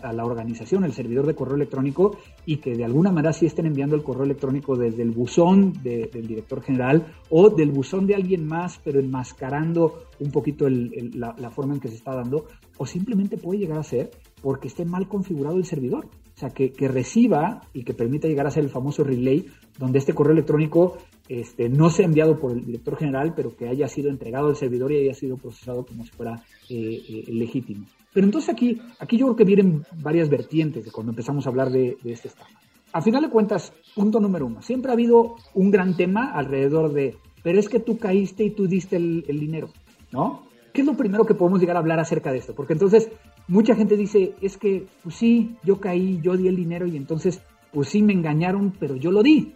a 0.02 0.12
la 0.12 0.24
organización, 0.24 0.84
el 0.84 0.92
servidor 0.92 1.26
de 1.26 1.34
correo 1.34 1.56
electrónico 1.56 2.16
y 2.46 2.58
que 2.58 2.76
de 2.76 2.84
alguna 2.84 3.10
manera 3.10 3.32
sí 3.32 3.46
estén 3.46 3.66
enviando 3.66 3.96
el 3.96 4.02
correo 4.02 4.24
electrónico 4.24 4.76
desde 4.76 5.02
el 5.02 5.10
buzón 5.10 5.72
del 5.82 6.26
director 6.26 6.62
general 6.62 7.14
o 7.30 7.50
del 7.50 7.72
buzón 7.72 8.06
de 8.06 8.14
alguien 8.14 8.46
más, 8.46 8.80
pero 8.84 9.00
enmascarando 9.00 10.04
un 10.20 10.30
poquito 10.30 10.68
la, 10.68 11.50
forma 11.50 11.74
en 11.74 11.80
que 11.80 11.88
se 11.88 11.96
está 11.96 12.14
dando, 12.14 12.46
o 12.78 12.86
simplemente 12.86 13.36
puede 13.36 13.60
llegar 13.60 13.78
a 13.78 13.82
ser 13.82 14.10
porque 14.42 14.68
esté 14.68 14.84
mal 14.84 15.08
configurado 15.08 15.56
el 15.56 15.64
servidor. 15.64 16.06
O 16.34 16.38
sea, 16.38 16.50
que, 16.50 16.72
que 16.72 16.88
reciba 16.88 17.62
y 17.72 17.84
que 17.84 17.94
permita 17.94 18.26
llegar 18.26 18.46
a 18.46 18.50
ser 18.50 18.64
el 18.64 18.70
famoso 18.70 19.04
relay, 19.04 19.46
donde 19.78 19.98
este 19.98 20.14
correo 20.14 20.32
electrónico 20.32 20.96
este, 21.28 21.68
no 21.68 21.88
sea 21.88 22.06
enviado 22.06 22.38
por 22.38 22.52
el 22.52 22.64
director 22.64 22.96
general, 22.96 23.32
pero 23.34 23.56
que 23.56 23.68
haya 23.68 23.88
sido 23.88 24.10
entregado 24.10 24.48
al 24.48 24.56
servidor 24.56 24.92
y 24.92 24.98
haya 24.98 25.14
sido 25.14 25.36
procesado 25.36 25.86
como 25.86 26.04
si 26.04 26.10
fuera 26.10 26.42
eh, 26.68 27.02
eh, 27.08 27.24
legítimo. 27.28 27.86
Pero 28.12 28.26
entonces 28.26 28.52
aquí, 28.52 28.80
aquí 28.98 29.16
yo 29.16 29.26
creo 29.26 29.36
que 29.36 29.44
vienen 29.44 29.84
varias 30.02 30.28
vertientes 30.28 30.84
de 30.84 30.90
cuando 30.90 31.12
empezamos 31.12 31.46
a 31.46 31.50
hablar 31.50 31.70
de, 31.70 31.96
este 32.04 32.28
estafa. 32.28 32.50
A 32.92 33.00
final 33.00 33.22
de 33.22 33.30
cuentas, 33.30 33.72
punto 33.94 34.20
número 34.20 34.46
uno, 34.46 34.60
siempre 34.60 34.90
ha 34.90 34.94
habido 34.94 35.36
un 35.54 35.70
gran 35.70 35.96
tema 35.96 36.32
alrededor 36.32 36.92
de, 36.92 37.16
pero 37.42 37.58
es 37.58 37.68
que 37.68 37.80
tú 37.80 37.96
caíste 37.96 38.44
y 38.44 38.50
tú 38.50 38.66
diste 38.66 38.96
el, 38.96 39.24
el 39.28 39.40
dinero, 39.40 39.70
¿no? 40.12 40.42
¿Qué 40.74 40.80
es 40.80 40.86
lo 40.86 40.96
primero 40.96 41.24
que 41.24 41.34
podemos 41.34 41.60
llegar 41.60 41.76
a 41.76 41.80
hablar 41.80 42.00
acerca 42.00 42.32
de 42.32 42.38
esto? 42.38 42.54
Porque 42.54 42.72
entonces 42.72 43.10
mucha 43.48 43.74
gente 43.74 43.96
dice, 43.96 44.34
es 44.40 44.56
que, 44.56 44.86
pues 45.02 45.16
sí, 45.16 45.56
yo 45.64 45.80
caí, 45.80 46.20
yo 46.22 46.36
di 46.36 46.48
el 46.48 46.56
dinero 46.56 46.86
y 46.86 46.96
entonces, 46.96 47.42
pues 47.72 47.88
sí, 47.88 48.02
me 48.02 48.12
engañaron, 48.12 48.72
pero 48.78 48.96
yo 48.96 49.10
lo 49.10 49.22
di 49.22 49.52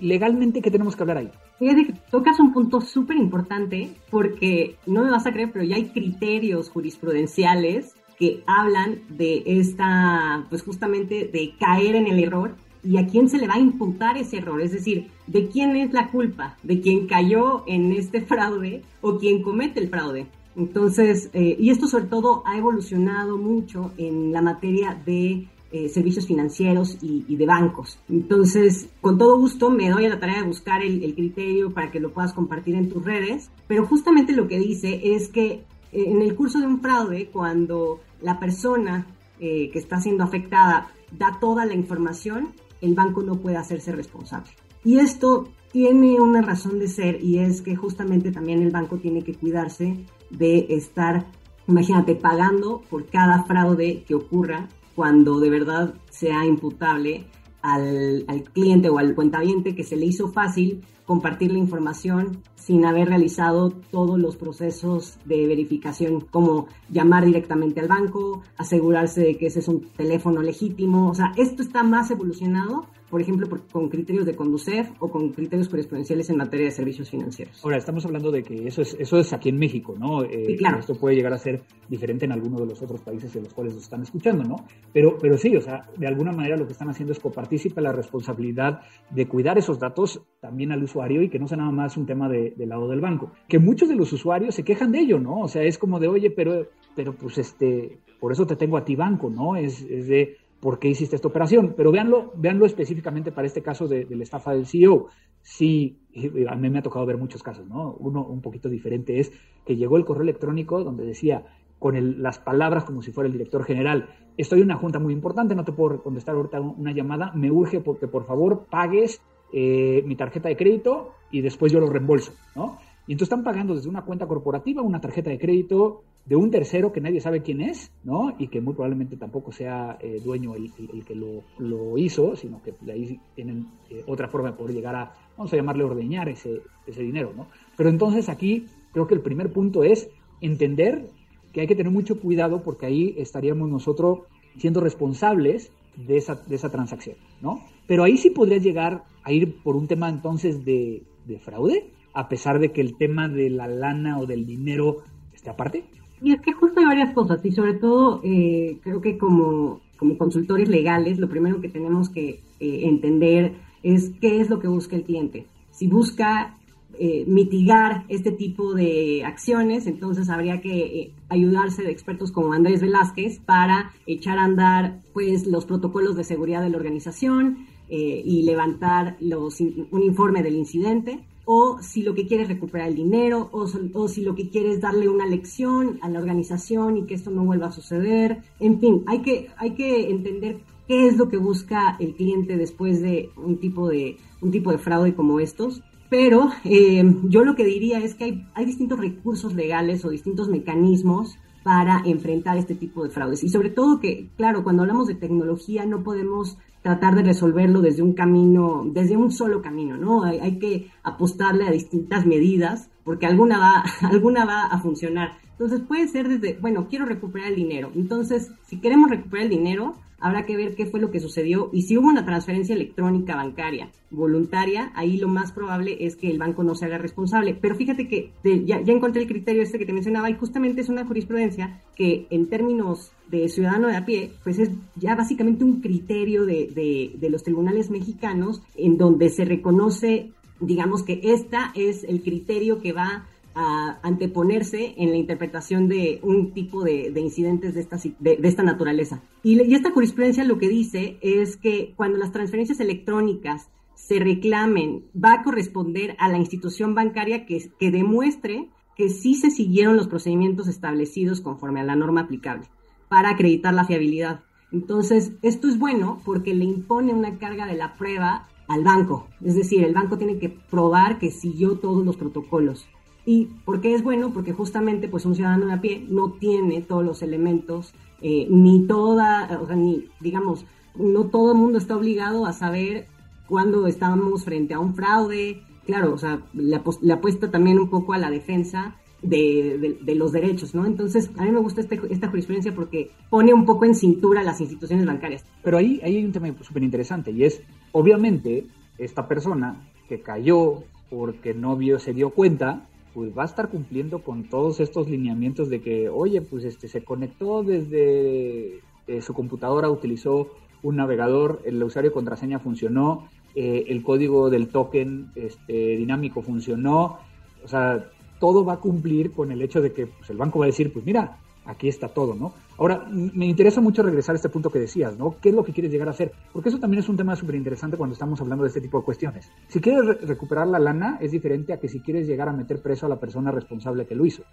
legalmente, 0.00 0.62
¿qué 0.62 0.70
tenemos 0.70 0.96
que 0.96 1.02
hablar 1.02 1.18
ahí? 1.18 1.30
Fíjate 1.58 1.94
tocas 2.10 2.38
un 2.40 2.52
punto 2.52 2.80
súper 2.80 3.16
importante 3.16 3.90
porque 4.10 4.76
no 4.86 5.04
me 5.04 5.10
vas 5.10 5.26
a 5.26 5.32
creer, 5.32 5.50
pero 5.52 5.64
ya 5.64 5.76
hay 5.76 5.88
criterios 5.88 6.70
jurisprudenciales 6.70 7.94
que 8.18 8.42
hablan 8.46 9.00
de 9.08 9.42
esta, 9.46 10.46
pues 10.50 10.62
justamente 10.62 11.28
de 11.32 11.54
caer 11.58 11.96
en 11.96 12.06
el 12.06 12.22
error 12.22 12.56
y 12.82 12.96
a 12.96 13.06
quién 13.06 13.28
se 13.28 13.38
le 13.38 13.48
va 13.48 13.54
a 13.54 13.60
imputar 13.60 14.16
ese 14.16 14.38
error, 14.38 14.60
es 14.60 14.72
decir, 14.72 15.08
de 15.26 15.48
quién 15.48 15.76
es 15.76 15.92
la 15.92 16.08
culpa, 16.08 16.56
de 16.62 16.80
quién 16.80 17.06
cayó 17.06 17.64
en 17.66 17.92
este 17.92 18.20
fraude 18.20 18.82
o 19.00 19.18
quién 19.18 19.42
comete 19.42 19.80
el 19.80 19.88
fraude. 19.88 20.26
Entonces, 20.58 21.30
eh, 21.32 21.56
y 21.58 21.70
esto 21.70 21.86
sobre 21.86 22.04
todo 22.04 22.42
ha 22.44 22.58
evolucionado 22.58 23.38
mucho 23.38 23.92
en 23.96 24.32
la 24.32 24.42
materia 24.42 25.00
de 25.06 25.48
eh, 25.70 25.90
servicios 25.90 26.26
financieros 26.26 26.96
y, 27.02 27.36
de 27.36 27.44
bancos. 27.44 27.98
Entonces, 28.08 28.88
con 29.02 29.18
todo 29.18 29.38
gusto 29.38 29.68
me 29.68 29.90
doy 29.90 30.06
a 30.06 30.08
la 30.08 30.18
tarea 30.18 30.38
de 30.38 30.46
buscar 30.46 30.80
el, 30.80 31.14
criterio 31.14 31.74
para 31.74 31.90
que 31.90 32.00
lo 32.00 32.10
puedas 32.10 32.32
compartir 32.32 32.74
en 32.74 32.88
tus 32.88 33.04
redes, 33.04 33.50
pero 33.66 33.86
justamente 33.86 34.32
lo 34.32 34.48
que 34.48 34.58
dice 34.58 35.14
es 35.14 35.28
que 35.28 35.50
eh, 35.50 35.64
en 35.92 36.22
el 36.22 36.34
curso 36.34 36.58
de 36.58 36.66
un 36.66 36.80
fraude, 36.80 37.28
cuando 37.30 38.00
la 38.22 38.40
persona 38.40 39.06
eh, 39.40 39.68
que 39.70 39.78
está 39.78 40.00
siendo 40.00 40.24
afectada 40.24 40.88
da 41.12 41.36
toda 41.38 41.66
la 41.66 41.74
información, 41.74 42.54
el 42.80 42.94
banco 42.94 43.22
no 43.22 43.34
puede 43.34 43.58
hacerse 43.58 43.92
responsable. 43.92 44.50
Y 44.84 45.00
esto 45.00 45.48
tiene 45.70 46.18
una 46.18 46.40
razón 46.40 46.78
de 46.78 46.88
ser 46.88 47.22
y 47.22 47.40
es 47.40 47.60
que 47.60 47.76
justamente 47.76 48.32
también 48.32 48.62
el 48.62 48.70
banco 48.70 48.96
tiene 48.96 49.22
que 49.22 49.34
cuidarse 49.34 49.98
de 50.30 50.66
estar, 50.70 51.26
imagínate, 51.66 52.14
pagando 52.14 52.82
por 52.88 53.06
cada 53.06 53.44
fraude 53.44 54.04
que 54.06 54.14
ocurra 54.14 54.68
cuando 54.94 55.38
de 55.38 55.50
verdad 55.50 55.94
sea 56.10 56.44
imputable 56.44 57.26
al, 57.62 58.24
cliente 58.52 58.88
o 58.88 58.98
al 58.98 59.14
cuentaviente 59.14 59.74
que 59.74 59.84
se 59.84 59.96
le 59.96 60.06
hizo 60.06 60.28
fácil 60.28 60.84
compartir 61.04 61.52
la 61.52 61.58
información 61.58 62.42
sin 62.54 62.84
haber 62.84 63.08
realizado 63.08 63.70
todos 63.70 64.18
los 64.18 64.36
procesos 64.36 65.18
de 65.24 65.46
verificación, 65.46 66.20
como 66.20 66.66
llamar 66.90 67.24
directamente 67.24 67.80
al 67.80 67.88
banco, 67.88 68.42
asegurarse 68.58 69.22
de 69.22 69.38
que 69.38 69.46
ese 69.46 69.60
es 69.60 69.68
un 69.68 69.88
teléfono 69.96 70.42
legítimo. 70.42 71.08
O 71.08 71.14
sea, 71.14 71.32
esto 71.36 71.62
está 71.62 71.82
más 71.82 72.10
evolucionado 72.10 72.86
por 73.10 73.20
ejemplo, 73.20 73.48
con 73.72 73.88
criterios 73.88 74.26
de 74.26 74.34
conducir 74.34 74.86
o 74.98 75.10
con 75.10 75.30
criterios 75.30 75.68
correspondenciales 75.68 76.28
en 76.30 76.36
materia 76.36 76.66
de 76.66 76.72
servicios 76.72 77.10
financieros. 77.10 77.64
Ahora, 77.64 77.78
estamos 77.78 78.04
hablando 78.04 78.30
de 78.30 78.42
que 78.42 78.66
eso 78.66 78.82
es, 78.82 78.96
eso 78.98 79.18
es 79.18 79.32
aquí 79.32 79.48
en 79.48 79.58
México, 79.58 79.94
¿no? 79.98 80.24
Eh, 80.24 80.56
claro. 80.58 80.78
Esto 80.78 80.94
puede 80.94 81.16
llegar 81.16 81.32
a 81.32 81.38
ser 81.38 81.62
diferente 81.88 82.26
en 82.26 82.32
alguno 82.32 82.58
de 82.60 82.66
los 82.66 82.82
otros 82.82 83.00
países 83.00 83.34
en 83.36 83.44
los 83.44 83.54
cuales 83.54 83.74
nos 83.74 83.84
están 83.84 84.02
escuchando, 84.02 84.44
¿no? 84.44 84.56
Pero, 84.92 85.16
pero 85.20 85.38
sí, 85.38 85.56
o 85.56 85.60
sea, 85.60 85.88
de 85.96 86.06
alguna 86.06 86.32
manera 86.32 86.56
lo 86.56 86.66
que 86.66 86.72
están 86.72 86.90
haciendo 86.90 87.12
es 87.12 87.18
copartícipe 87.18 87.80
la 87.80 87.92
responsabilidad 87.92 88.80
de 89.10 89.26
cuidar 89.26 89.58
esos 89.58 89.78
datos 89.78 90.22
también 90.40 90.72
al 90.72 90.82
usuario 90.82 91.22
y 91.22 91.28
que 91.28 91.38
no 91.38 91.48
sea 91.48 91.56
nada 91.56 91.70
más 91.70 91.96
un 91.96 92.06
tema 92.06 92.28
de, 92.28 92.52
del 92.56 92.68
lado 92.68 92.88
del 92.88 93.00
banco. 93.00 93.32
Que 93.48 93.58
muchos 93.58 93.88
de 93.88 93.96
los 93.96 94.12
usuarios 94.12 94.54
se 94.54 94.64
quejan 94.64 94.92
de 94.92 95.00
ello, 95.00 95.18
¿no? 95.18 95.40
O 95.40 95.48
sea, 95.48 95.62
es 95.62 95.78
como 95.78 95.98
de, 95.98 96.08
oye, 96.08 96.30
pero, 96.30 96.66
pero 96.94 97.14
pues 97.14 97.38
este, 97.38 97.98
por 98.20 98.32
eso 98.32 98.46
te 98.46 98.56
tengo 98.56 98.76
a 98.76 98.84
ti 98.84 98.96
banco, 98.96 99.30
¿no? 99.30 99.56
Es, 99.56 99.82
es 99.82 100.08
de 100.08 100.36
por 100.60 100.78
qué 100.78 100.88
hiciste 100.88 101.16
esta 101.16 101.28
operación. 101.28 101.74
Pero 101.76 101.92
véanlo, 101.92 102.32
véanlo 102.36 102.66
específicamente 102.66 103.32
para 103.32 103.46
este 103.46 103.62
caso 103.62 103.88
de, 103.88 104.06
la 104.10 104.22
estafa 104.22 104.52
del 104.52 104.66
CEO. 104.66 105.08
Sí, 105.42 106.00
a 106.48 106.54
mí 106.56 106.70
me 106.70 106.78
ha 106.78 106.82
tocado 106.82 107.06
ver 107.06 107.16
muchos 107.16 107.42
casos, 107.42 107.66
¿no? 107.66 107.94
Uno 107.98 108.24
un 108.24 108.42
poquito 108.42 108.68
diferente 108.68 109.20
es 109.20 109.32
que 109.64 109.76
llegó 109.76 109.96
el 109.96 110.04
correo 110.04 110.22
electrónico 110.22 110.82
donde 110.82 111.04
decía 111.04 111.44
con 111.78 112.22
las 112.22 112.38
palabras 112.38 112.84
como 112.84 113.02
si 113.02 113.12
fuera 113.12 113.26
el 113.26 113.32
director 113.32 113.64
general, 113.64 114.08
estoy 114.36 114.60
en 114.60 114.64
una 114.64 114.76
junta 114.76 114.98
muy 114.98 115.12
importante, 115.12 115.54
no 115.54 115.64
te 115.64 115.72
puedo 115.72 116.02
contestar 116.02 116.34
ahorita 116.34 116.60
una 116.60 116.92
llamada, 116.92 117.32
me 117.34 117.52
urge 117.52 117.80
porque 117.80 118.08
por 118.08 118.26
favor 118.26 118.66
pagues 118.68 119.22
eh, 119.52 120.02
mi 120.04 120.16
tarjeta 120.16 120.48
de 120.48 120.56
crédito 120.56 121.12
y 121.30 121.40
después 121.40 121.72
yo 121.72 121.78
lo 121.78 121.86
reembolso, 121.86 122.32
¿no? 122.56 122.78
Y 123.08 123.12
entonces 123.12 123.32
están 123.32 123.42
pagando 123.42 123.74
desde 123.74 123.88
una 123.88 124.04
cuenta 124.04 124.26
corporativa 124.26 124.82
una 124.82 125.00
tarjeta 125.00 125.30
de 125.30 125.38
crédito 125.38 126.02
de 126.26 126.36
un 126.36 126.50
tercero 126.50 126.92
que 126.92 127.00
nadie 127.00 127.22
sabe 127.22 127.40
quién 127.40 127.62
es, 127.62 127.90
¿no? 128.04 128.36
Y 128.38 128.48
que 128.48 128.60
muy 128.60 128.74
probablemente 128.74 129.16
tampoco 129.16 129.50
sea 129.50 129.96
eh, 129.98 130.20
dueño 130.22 130.54
el, 130.54 130.70
que 131.06 131.14
lo, 131.14 131.96
hizo, 131.96 132.36
sino 132.36 132.62
que 132.62 132.74
de 132.82 132.92
ahí 132.92 133.20
tienen 133.34 133.66
eh, 133.88 134.04
otra 134.06 134.28
forma 134.28 134.50
de 134.50 134.58
poder 134.58 134.74
llegar 134.74 134.94
a, 134.94 135.14
vamos 135.38 135.50
a 135.50 135.56
llamarle 135.56 135.84
ordeñar 135.84 136.28
ese, 136.28 136.60
ese 136.86 137.00
dinero, 137.00 137.32
¿no? 137.34 137.46
Pero 137.78 137.88
entonces 137.88 138.28
aquí 138.28 138.66
creo 138.92 139.06
que 139.06 139.14
el 139.14 139.22
primer 139.22 139.50
punto 139.54 139.84
es 139.84 140.10
entender 140.42 141.08
que 141.54 141.62
hay 141.62 141.66
que 141.66 141.76
tener 141.76 141.90
mucho 141.90 142.20
cuidado 142.20 142.62
porque 142.62 142.84
ahí 142.84 143.14
estaríamos 143.16 143.70
nosotros 143.70 144.18
siendo 144.58 144.82
responsables 144.82 145.72
de 145.96 146.18
esa, 146.18 146.34
de 146.34 146.56
esa 146.56 146.70
transacción, 146.70 147.16
¿no? 147.40 147.64
Pero 147.86 148.04
ahí 148.04 148.18
sí 148.18 148.28
podrías 148.28 148.62
llegar 148.62 149.04
a 149.22 149.32
ir 149.32 149.62
por 149.62 149.76
un 149.76 149.88
tema 149.88 150.10
entonces 150.10 150.62
de 150.62 151.02
fraude, 151.40 151.90
a 152.18 152.28
pesar 152.28 152.58
de 152.58 152.72
que 152.72 152.80
el 152.80 152.96
tema 152.96 153.28
de 153.28 153.48
la 153.48 153.68
lana 153.68 154.18
o 154.18 154.26
del 154.26 154.44
dinero 154.44 155.04
esté 155.32 155.50
aparte. 155.50 155.84
Y 156.20 156.32
es 156.32 156.40
que 156.40 156.52
justo 156.52 156.80
hay 156.80 156.86
varias 156.86 157.14
cosas 157.14 157.44
y 157.44 157.52
sobre 157.52 157.74
todo 157.74 158.20
eh, 158.24 158.80
creo 158.82 159.00
que 159.00 159.16
como, 159.16 159.82
como 159.96 160.18
consultores 160.18 160.68
legales 160.68 161.20
lo 161.20 161.28
primero 161.28 161.60
que 161.60 161.68
tenemos 161.68 162.08
que 162.10 162.40
eh, 162.58 162.80
entender 162.88 163.52
es 163.84 164.10
qué 164.20 164.40
es 164.40 164.50
lo 164.50 164.58
que 164.58 164.66
busca 164.66 164.96
el 164.96 165.04
cliente. 165.04 165.46
Si 165.70 165.86
busca 165.86 166.58
eh, 166.98 167.24
mitigar 167.28 168.04
este 168.08 168.32
tipo 168.32 168.74
de 168.74 169.22
acciones, 169.24 169.86
entonces 169.86 170.28
habría 170.28 170.60
que 170.60 171.12
ayudarse 171.28 171.84
de 171.84 171.92
expertos 171.92 172.32
como 172.32 172.52
Andrés 172.52 172.80
Velázquez 172.80 173.38
para 173.38 173.92
echar 174.06 174.38
a 174.38 174.44
andar 174.44 175.02
pues 175.12 175.46
los 175.46 175.66
protocolos 175.66 176.16
de 176.16 176.24
seguridad 176.24 176.62
de 176.62 176.70
la 176.70 176.78
organización 176.78 177.68
y 177.90 178.42
levantar 178.42 179.16
los, 179.18 179.60
un 179.62 180.02
informe 180.02 180.42
del 180.42 180.56
incidente 180.56 181.24
o 181.50 181.78
si 181.80 182.02
lo 182.02 182.14
que 182.14 182.26
quieres 182.26 182.44
es 182.46 182.56
recuperar 182.56 182.88
el 182.88 182.94
dinero, 182.94 183.48
o, 183.52 183.66
o, 183.94 184.08
si 184.08 184.20
lo 184.20 184.34
que 184.34 184.50
quieres 184.50 184.74
es 184.74 184.80
darle 184.82 185.08
una 185.08 185.24
lección 185.24 185.98
a 186.02 186.10
la 186.10 186.18
organización 186.18 186.98
y 186.98 187.06
que 187.06 187.14
esto 187.14 187.30
no 187.30 187.42
vuelva 187.42 187.68
a 187.68 187.72
suceder. 187.72 188.42
En 188.60 188.78
fin, 188.78 189.02
hay 189.06 189.22
que, 189.22 189.48
hay 189.56 189.70
que 189.70 190.10
entender 190.10 190.58
qué 190.86 191.08
es 191.08 191.16
lo 191.16 191.30
que 191.30 191.38
busca 191.38 191.96
el 192.00 192.14
cliente 192.16 192.58
después 192.58 193.00
de 193.00 193.30
un 193.34 193.56
tipo 193.56 193.88
de, 193.88 194.18
un 194.42 194.50
tipo 194.50 194.70
de 194.70 194.76
fraude 194.76 195.14
como 195.14 195.40
estos. 195.40 195.82
pero 196.10 196.50
eh, 196.64 197.02
yo 197.24 197.42
lo 197.44 197.54
que 197.54 197.64
diría 197.64 197.98
es 198.00 198.14
que 198.14 198.24
hay, 198.24 198.46
hay 198.52 198.66
distintos 198.66 199.00
recursos 199.00 199.54
legales 199.54 200.04
o 200.04 200.10
distintos 200.10 200.50
mecanismos 200.50 201.38
para 201.62 202.02
enfrentar 202.04 202.58
este 202.58 202.74
tipo 202.74 203.04
de 203.04 203.10
fraudes. 203.10 203.42
Y 203.42 203.48
sobre 203.48 203.70
todo 203.70 204.00
que, 204.00 204.28
claro, 204.36 204.62
cuando 204.62 204.82
hablamos 204.82 205.06
de 205.06 205.14
tecnología 205.14 205.86
no 205.86 206.02
podemos 206.02 206.58
tratar 206.82 207.14
de 207.14 207.22
resolverlo 207.22 207.80
desde 207.80 208.02
un 208.02 208.12
camino, 208.12 208.84
desde 208.86 209.16
un 209.16 209.30
solo 209.30 209.62
camino, 209.62 209.96
¿no? 209.96 210.24
Hay, 210.24 210.38
hay, 210.38 210.58
que 210.58 210.90
apostarle 211.02 211.66
a 211.66 211.70
distintas 211.70 212.26
medidas 212.26 212.90
porque 213.04 213.26
alguna 213.26 213.58
va, 213.58 213.84
alguna 214.08 214.44
va 214.44 214.66
a 214.66 214.78
funcionar. 214.80 215.32
Entonces 215.52 215.80
puede 215.80 216.06
ser 216.08 216.28
desde, 216.28 216.58
bueno, 216.60 216.86
quiero 216.88 217.04
recuperar 217.04 217.48
el 217.48 217.56
dinero. 217.56 217.90
Entonces, 217.94 218.52
si 218.66 218.80
queremos 218.80 219.10
recuperar 219.10 219.46
el 219.46 219.50
dinero, 219.50 219.96
habrá 220.20 220.46
que 220.46 220.56
ver 220.56 220.74
qué 220.74 220.86
fue 220.86 221.00
lo 221.00 221.10
que 221.10 221.20
sucedió 221.20 221.70
y 221.72 221.82
si 221.82 221.96
hubo 221.96 222.08
una 222.08 222.24
transferencia 222.24 222.74
electrónica 222.74 223.36
bancaria 223.36 223.90
voluntaria, 224.10 224.90
ahí 224.94 225.16
lo 225.16 225.28
más 225.28 225.52
probable 225.52 225.96
es 226.00 226.16
que 226.16 226.30
el 226.30 226.38
banco 226.38 226.62
no 226.62 226.74
se 226.74 226.86
haga 226.86 226.98
responsable. 226.98 227.54
Pero 227.60 227.74
fíjate 227.74 228.08
que 228.08 228.32
ya, 228.64 228.80
ya, 228.80 228.92
encontré 228.92 229.22
el 229.22 229.28
criterio 229.28 229.62
este 229.62 229.78
que 229.78 229.86
te 229.86 229.92
mencionaba 229.92 230.30
y 230.30 230.34
justamente 230.34 230.80
es 230.80 230.88
una 230.88 231.06
jurisprudencia 231.06 231.80
que 231.94 232.26
en 232.30 232.48
términos 232.48 233.12
de 233.30 233.48
ciudadano 233.48 233.88
de 233.88 233.96
a 233.96 234.04
pie, 234.04 234.32
pues 234.42 234.58
es 234.58 234.70
ya 234.96 235.14
básicamente 235.14 235.64
un 235.64 235.80
criterio 235.80 236.46
de, 236.46 237.12
de, 237.18 237.30
los 237.30 237.42
tribunales 237.42 237.90
mexicanos 237.90 238.62
en 238.76 238.96
donde 238.96 239.28
se 239.28 239.44
reconoce, 239.44 240.32
digamos 240.60 241.02
que 241.02 241.20
esta 241.22 241.72
es 241.74 242.04
el 242.04 242.22
criterio 242.22 242.80
que 242.80 242.92
va 242.92 243.26
a 243.54 243.98
anteponerse 244.02 244.94
en 244.98 245.10
la 245.10 245.16
interpretación 245.16 245.88
de 245.88 246.20
un 246.22 246.52
tipo 246.52 246.84
de, 246.84 247.10
de 247.10 247.20
incidentes 247.20 247.74
de 247.74 247.80
esta, 247.80 247.96
de, 247.96 248.36
de 248.36 248.48
esta 248.48 248.62
naturaleza. 248.62 249.20
Y, 249.42 249.60
y, 249.60 249.74
esta 249.74 249.90
jurisprudencia 249.90 250.44
lo 250.44 250.58
que 250.58 250.68
dice 250.68 251.18
es 251.20 251.56
que 251.56 251.92
cuando 251.96 252.18
las 252.18 252.32
transferencias 252.32 252.80
electrónicas 252.80 253.68
se 253.94 254.20
reclamen, 254.20 255.04
va 255.12 255.34
a 255.34 255.42
corresponder 255.42 256.14
a 256.18 256.28
la 256.28 256.38
institución 256.38 256.94
bancaria 256.94 257.46
que, 257.46 257.70
que 257.78 257.90
demuestre 257.90 258.68
que 258.96 259.08
sí 259.08 259.34
se 259.34 259.50
siguieron 259.50 259.96
los 259.96 260.08
procedimientos 260.08 260.68
establecidos 260.68 261.40
conforme 261.40 261.80
a 261.80 261.84
la 261.84 261.96
norma 261.96 262.22
aplicable 262.22 262.68
para 263.08 263.30
acreditar 263.30 263.74
la 263.74 263.84
fiabilidad. 263.84 264.40
Entonces, 264.70 265.32
esto 265.42 265.68
es 265.68 265.78
bueno 265.78 266.20
porque 266.24 266.54
le 266.54 266.64
impone 266.64 267.14
una 267.14 267.38
carga 267.38 267.66
de 267.66 267.76
la 267.76 267.96
prueba 267.96 268.48
al 268.68 268.84
banco. 268.84 269.28
Es 269.42 269.54
decir, 269.54 269.82
el 269.82 269.94
banco 269.94 270.18
tiene 270.18 270.38
que 270.38 270.50
probar 270.50 271.18
que 271.18 271.30
siguió 271.30 271.78
todos 271.78 272.04
los 272.04 272.16
protocolos. 272.16 272.86
¿Y 273.24 273.46
por 273.64 273.80
qué 273.80 273.94
es 273.94 274.02
bueno? 274.02 274.32
Porque 274.32 274.52
justamente 274.52 275.08
pues 275.08 275.26
un 275.26 275.34
ciudadano 275.34 275.66
de 275.66 275.72
a 275.72 275.80
pie 275.80 276.06
no 276.08 276.32
tiene 276.32 276.80
todos 276.80 277.04
los 277.04 277.22
elementos, 277.22 277.94
eh, 278.22 278.46
ni 278.50 278.86
toda, 278.86 279.58
o 279.60 279.66
sea, 279.66 279.76
ni, 279.76 280.06
digamos, 280.20 280.64
no 280.96 281.24
todo 281.24 281.52
el 281.52 281.58
mundo 281.58 281.78
está 281.78 281.96
obligado 281.96 282.46
a 282.46 282.52
saber 282.52 283.06
cuándo 283.46 283.86
estamos 283.86 284.44
frente 284.44 284.74
a 284.74 284.80
un 284.80 284.94
fraude. 284.94 285.62
Claro, 285.86 286.14
o 286.14 286.18
sea, 286.18 286.42
le, 286.52 286.76
apuesta 287.12 287.50
también 287.50 287.78
un 287.78 287.88
poco 287.88 288.12
a 288.12 288.18
la 288.18 288.30
defensa 288.30 288.96
de, 289.22 290.14
los 290.14 290.32
derechos, 290.32 290.74
¿no? 290.74 290.86
Entonces, 290.86 291.30
a 291.36 291.44
mí 291.44 291.50
me 291.50 291.60
gusta 291.60 291.80
este, 291.80 292.00
esta 292.10 292.28
jurisprudencia 292.28 292.74
porque 292.74 293.10
pone 293.30 293.52
un 293.52 293.66
poco 293.66 293.84
en 293.84 293.94
cintura 293.94 294.42
las 294.42 294.60
instituciones 294.60 295.06
bancarias. 295.06 295.44
Pero 295.62 295.78
ahí, 295.78 296.00
ahí 296.02 296.16
hay 296.16 296.24
un 296.24 296.32
tema 296.32 296.54
súper 296.62 296.82
interesante 296.82 297.30
y 297.30 297.44
es, 297.44 297.62
obviamente, 297.92 298.66
esta 298.98 299.26
persona 299.28 299.88
que 300.08 300.20
cayó 300.20 300.84
porque 301.10 301.54
no 301.54 301.76
vio, 301.76 301.98
se 301.98 302.12
dio 302.12 302.30
cuenta, 302.30 302.86
pues 303.14 303.36
va 303.36 303.42
a 303.42 303.46
estar 303.46 303.70
cumpliendo 303.70 304.22
con 304.22 304.44
todos 304.44 304.80
estos 304.80 305.08
lineamientos 305.08 305.70
de 305.70 305.80
que, 305.80 306.08
oye, 306.08 306.42
pues 306.42 306.64
este 306.64 306.88
se 306.88 307.02
conectó 307.02 307.62
desde 307.62 308.80
eh, 309.06 309.22
su 309.22 309.34
computadora, 309.34 309.90
utilizó 309.90 310.48
un 310.82 310.96
navegador, 310.96 311.62
el 311.64 311.82
usuario 311.82 312.12
contraseña 312.12 312.60
funcionó, 312.60 313.28
eh, 313.54 313.86
el 313.88 314.02
código 314.02 314.50
del 314.50 314.68
token 314.68 315.32
este, 315.34 315.96
dinámico 315.96 316.42
funcionó, 316.42 317.18
o 317.64 317.68
sea, 317.68 318.10
todo 318.38 318.64
va 318.64 318.74
a 318.74 318.80
cumplir 318.80 319.32
con 319.32 319.52
el 319.52 319.62
hecho 319.62 319.80
de 319.80 319.92
que 319.92 320.06
pues, 320.06 320.30
el 320.30 320.36
banco 320.36 320.58
va 320.58 320.66
a 320.66 320.68
decir, 320.68 320.92
pues 320.92 321.04
mira, 321.04 321.38
aquí 321.68 321.88
está 321.88 322.08
todo, 322.08 322.34
¿no? 322.34 322.52
Ahora, 322.78 323.06
me 323.10 323.46
interesa 323.46 323.80
mucho 323.80 324.02
regresar 324.02 324.34
a 324.34 324.36
este 324.36 324.48
punto 324.48 324.70
que 324.70 324.78
decías, 324.78 325.18
¿no? 325.18 325.36
¿Qué 325.40 325.50
es 325.50 325.54
lo 325.54 325.64
que 325.64 325.72
quieres 325.72 325.92
llegar 325.92 326.08
a 326.08 326.12
hacer? 326.12 326.32
Porque 326.52 326.70
eso 326.70 326.78
también 326.78 327.02
es 327.02 327.08
un 327.08 327.16
tema 327.16 327.36
súper 327.36 327.56
interesante 327.56 327.96
cuando 327.96 328.14
estamos 328.14 328.40
hablando 328.40 328.64
de 328.64 328.68
este 328.68 328.80
tipo 328.80 328.98
de 328.98 329.04
cuestiones. 329.04 329.50
Si 329.68 329.80
quieres 329.80 330.06
re 330.06 330.14
recuperar 330.26 330.66
la 330.66 330.78
lana, 330.78 331.18
es 331.20 331.30
diferente 331.30 331.72
a 331.72 331.78
que 331.78 331.88
si 331.88 332.00
quieres 332.00 332.26
llegar 332.26 332.48
a 332.48 332.52
meter 332.52 332.80
preso 332.80 333.06
a 333.06 333.08
la 333.08 333.20
persona 333.20 333.50
responsable 333.50 334.06
que 334.06 334.14
lo 334.14 334.24
hizo, 334.24 334.44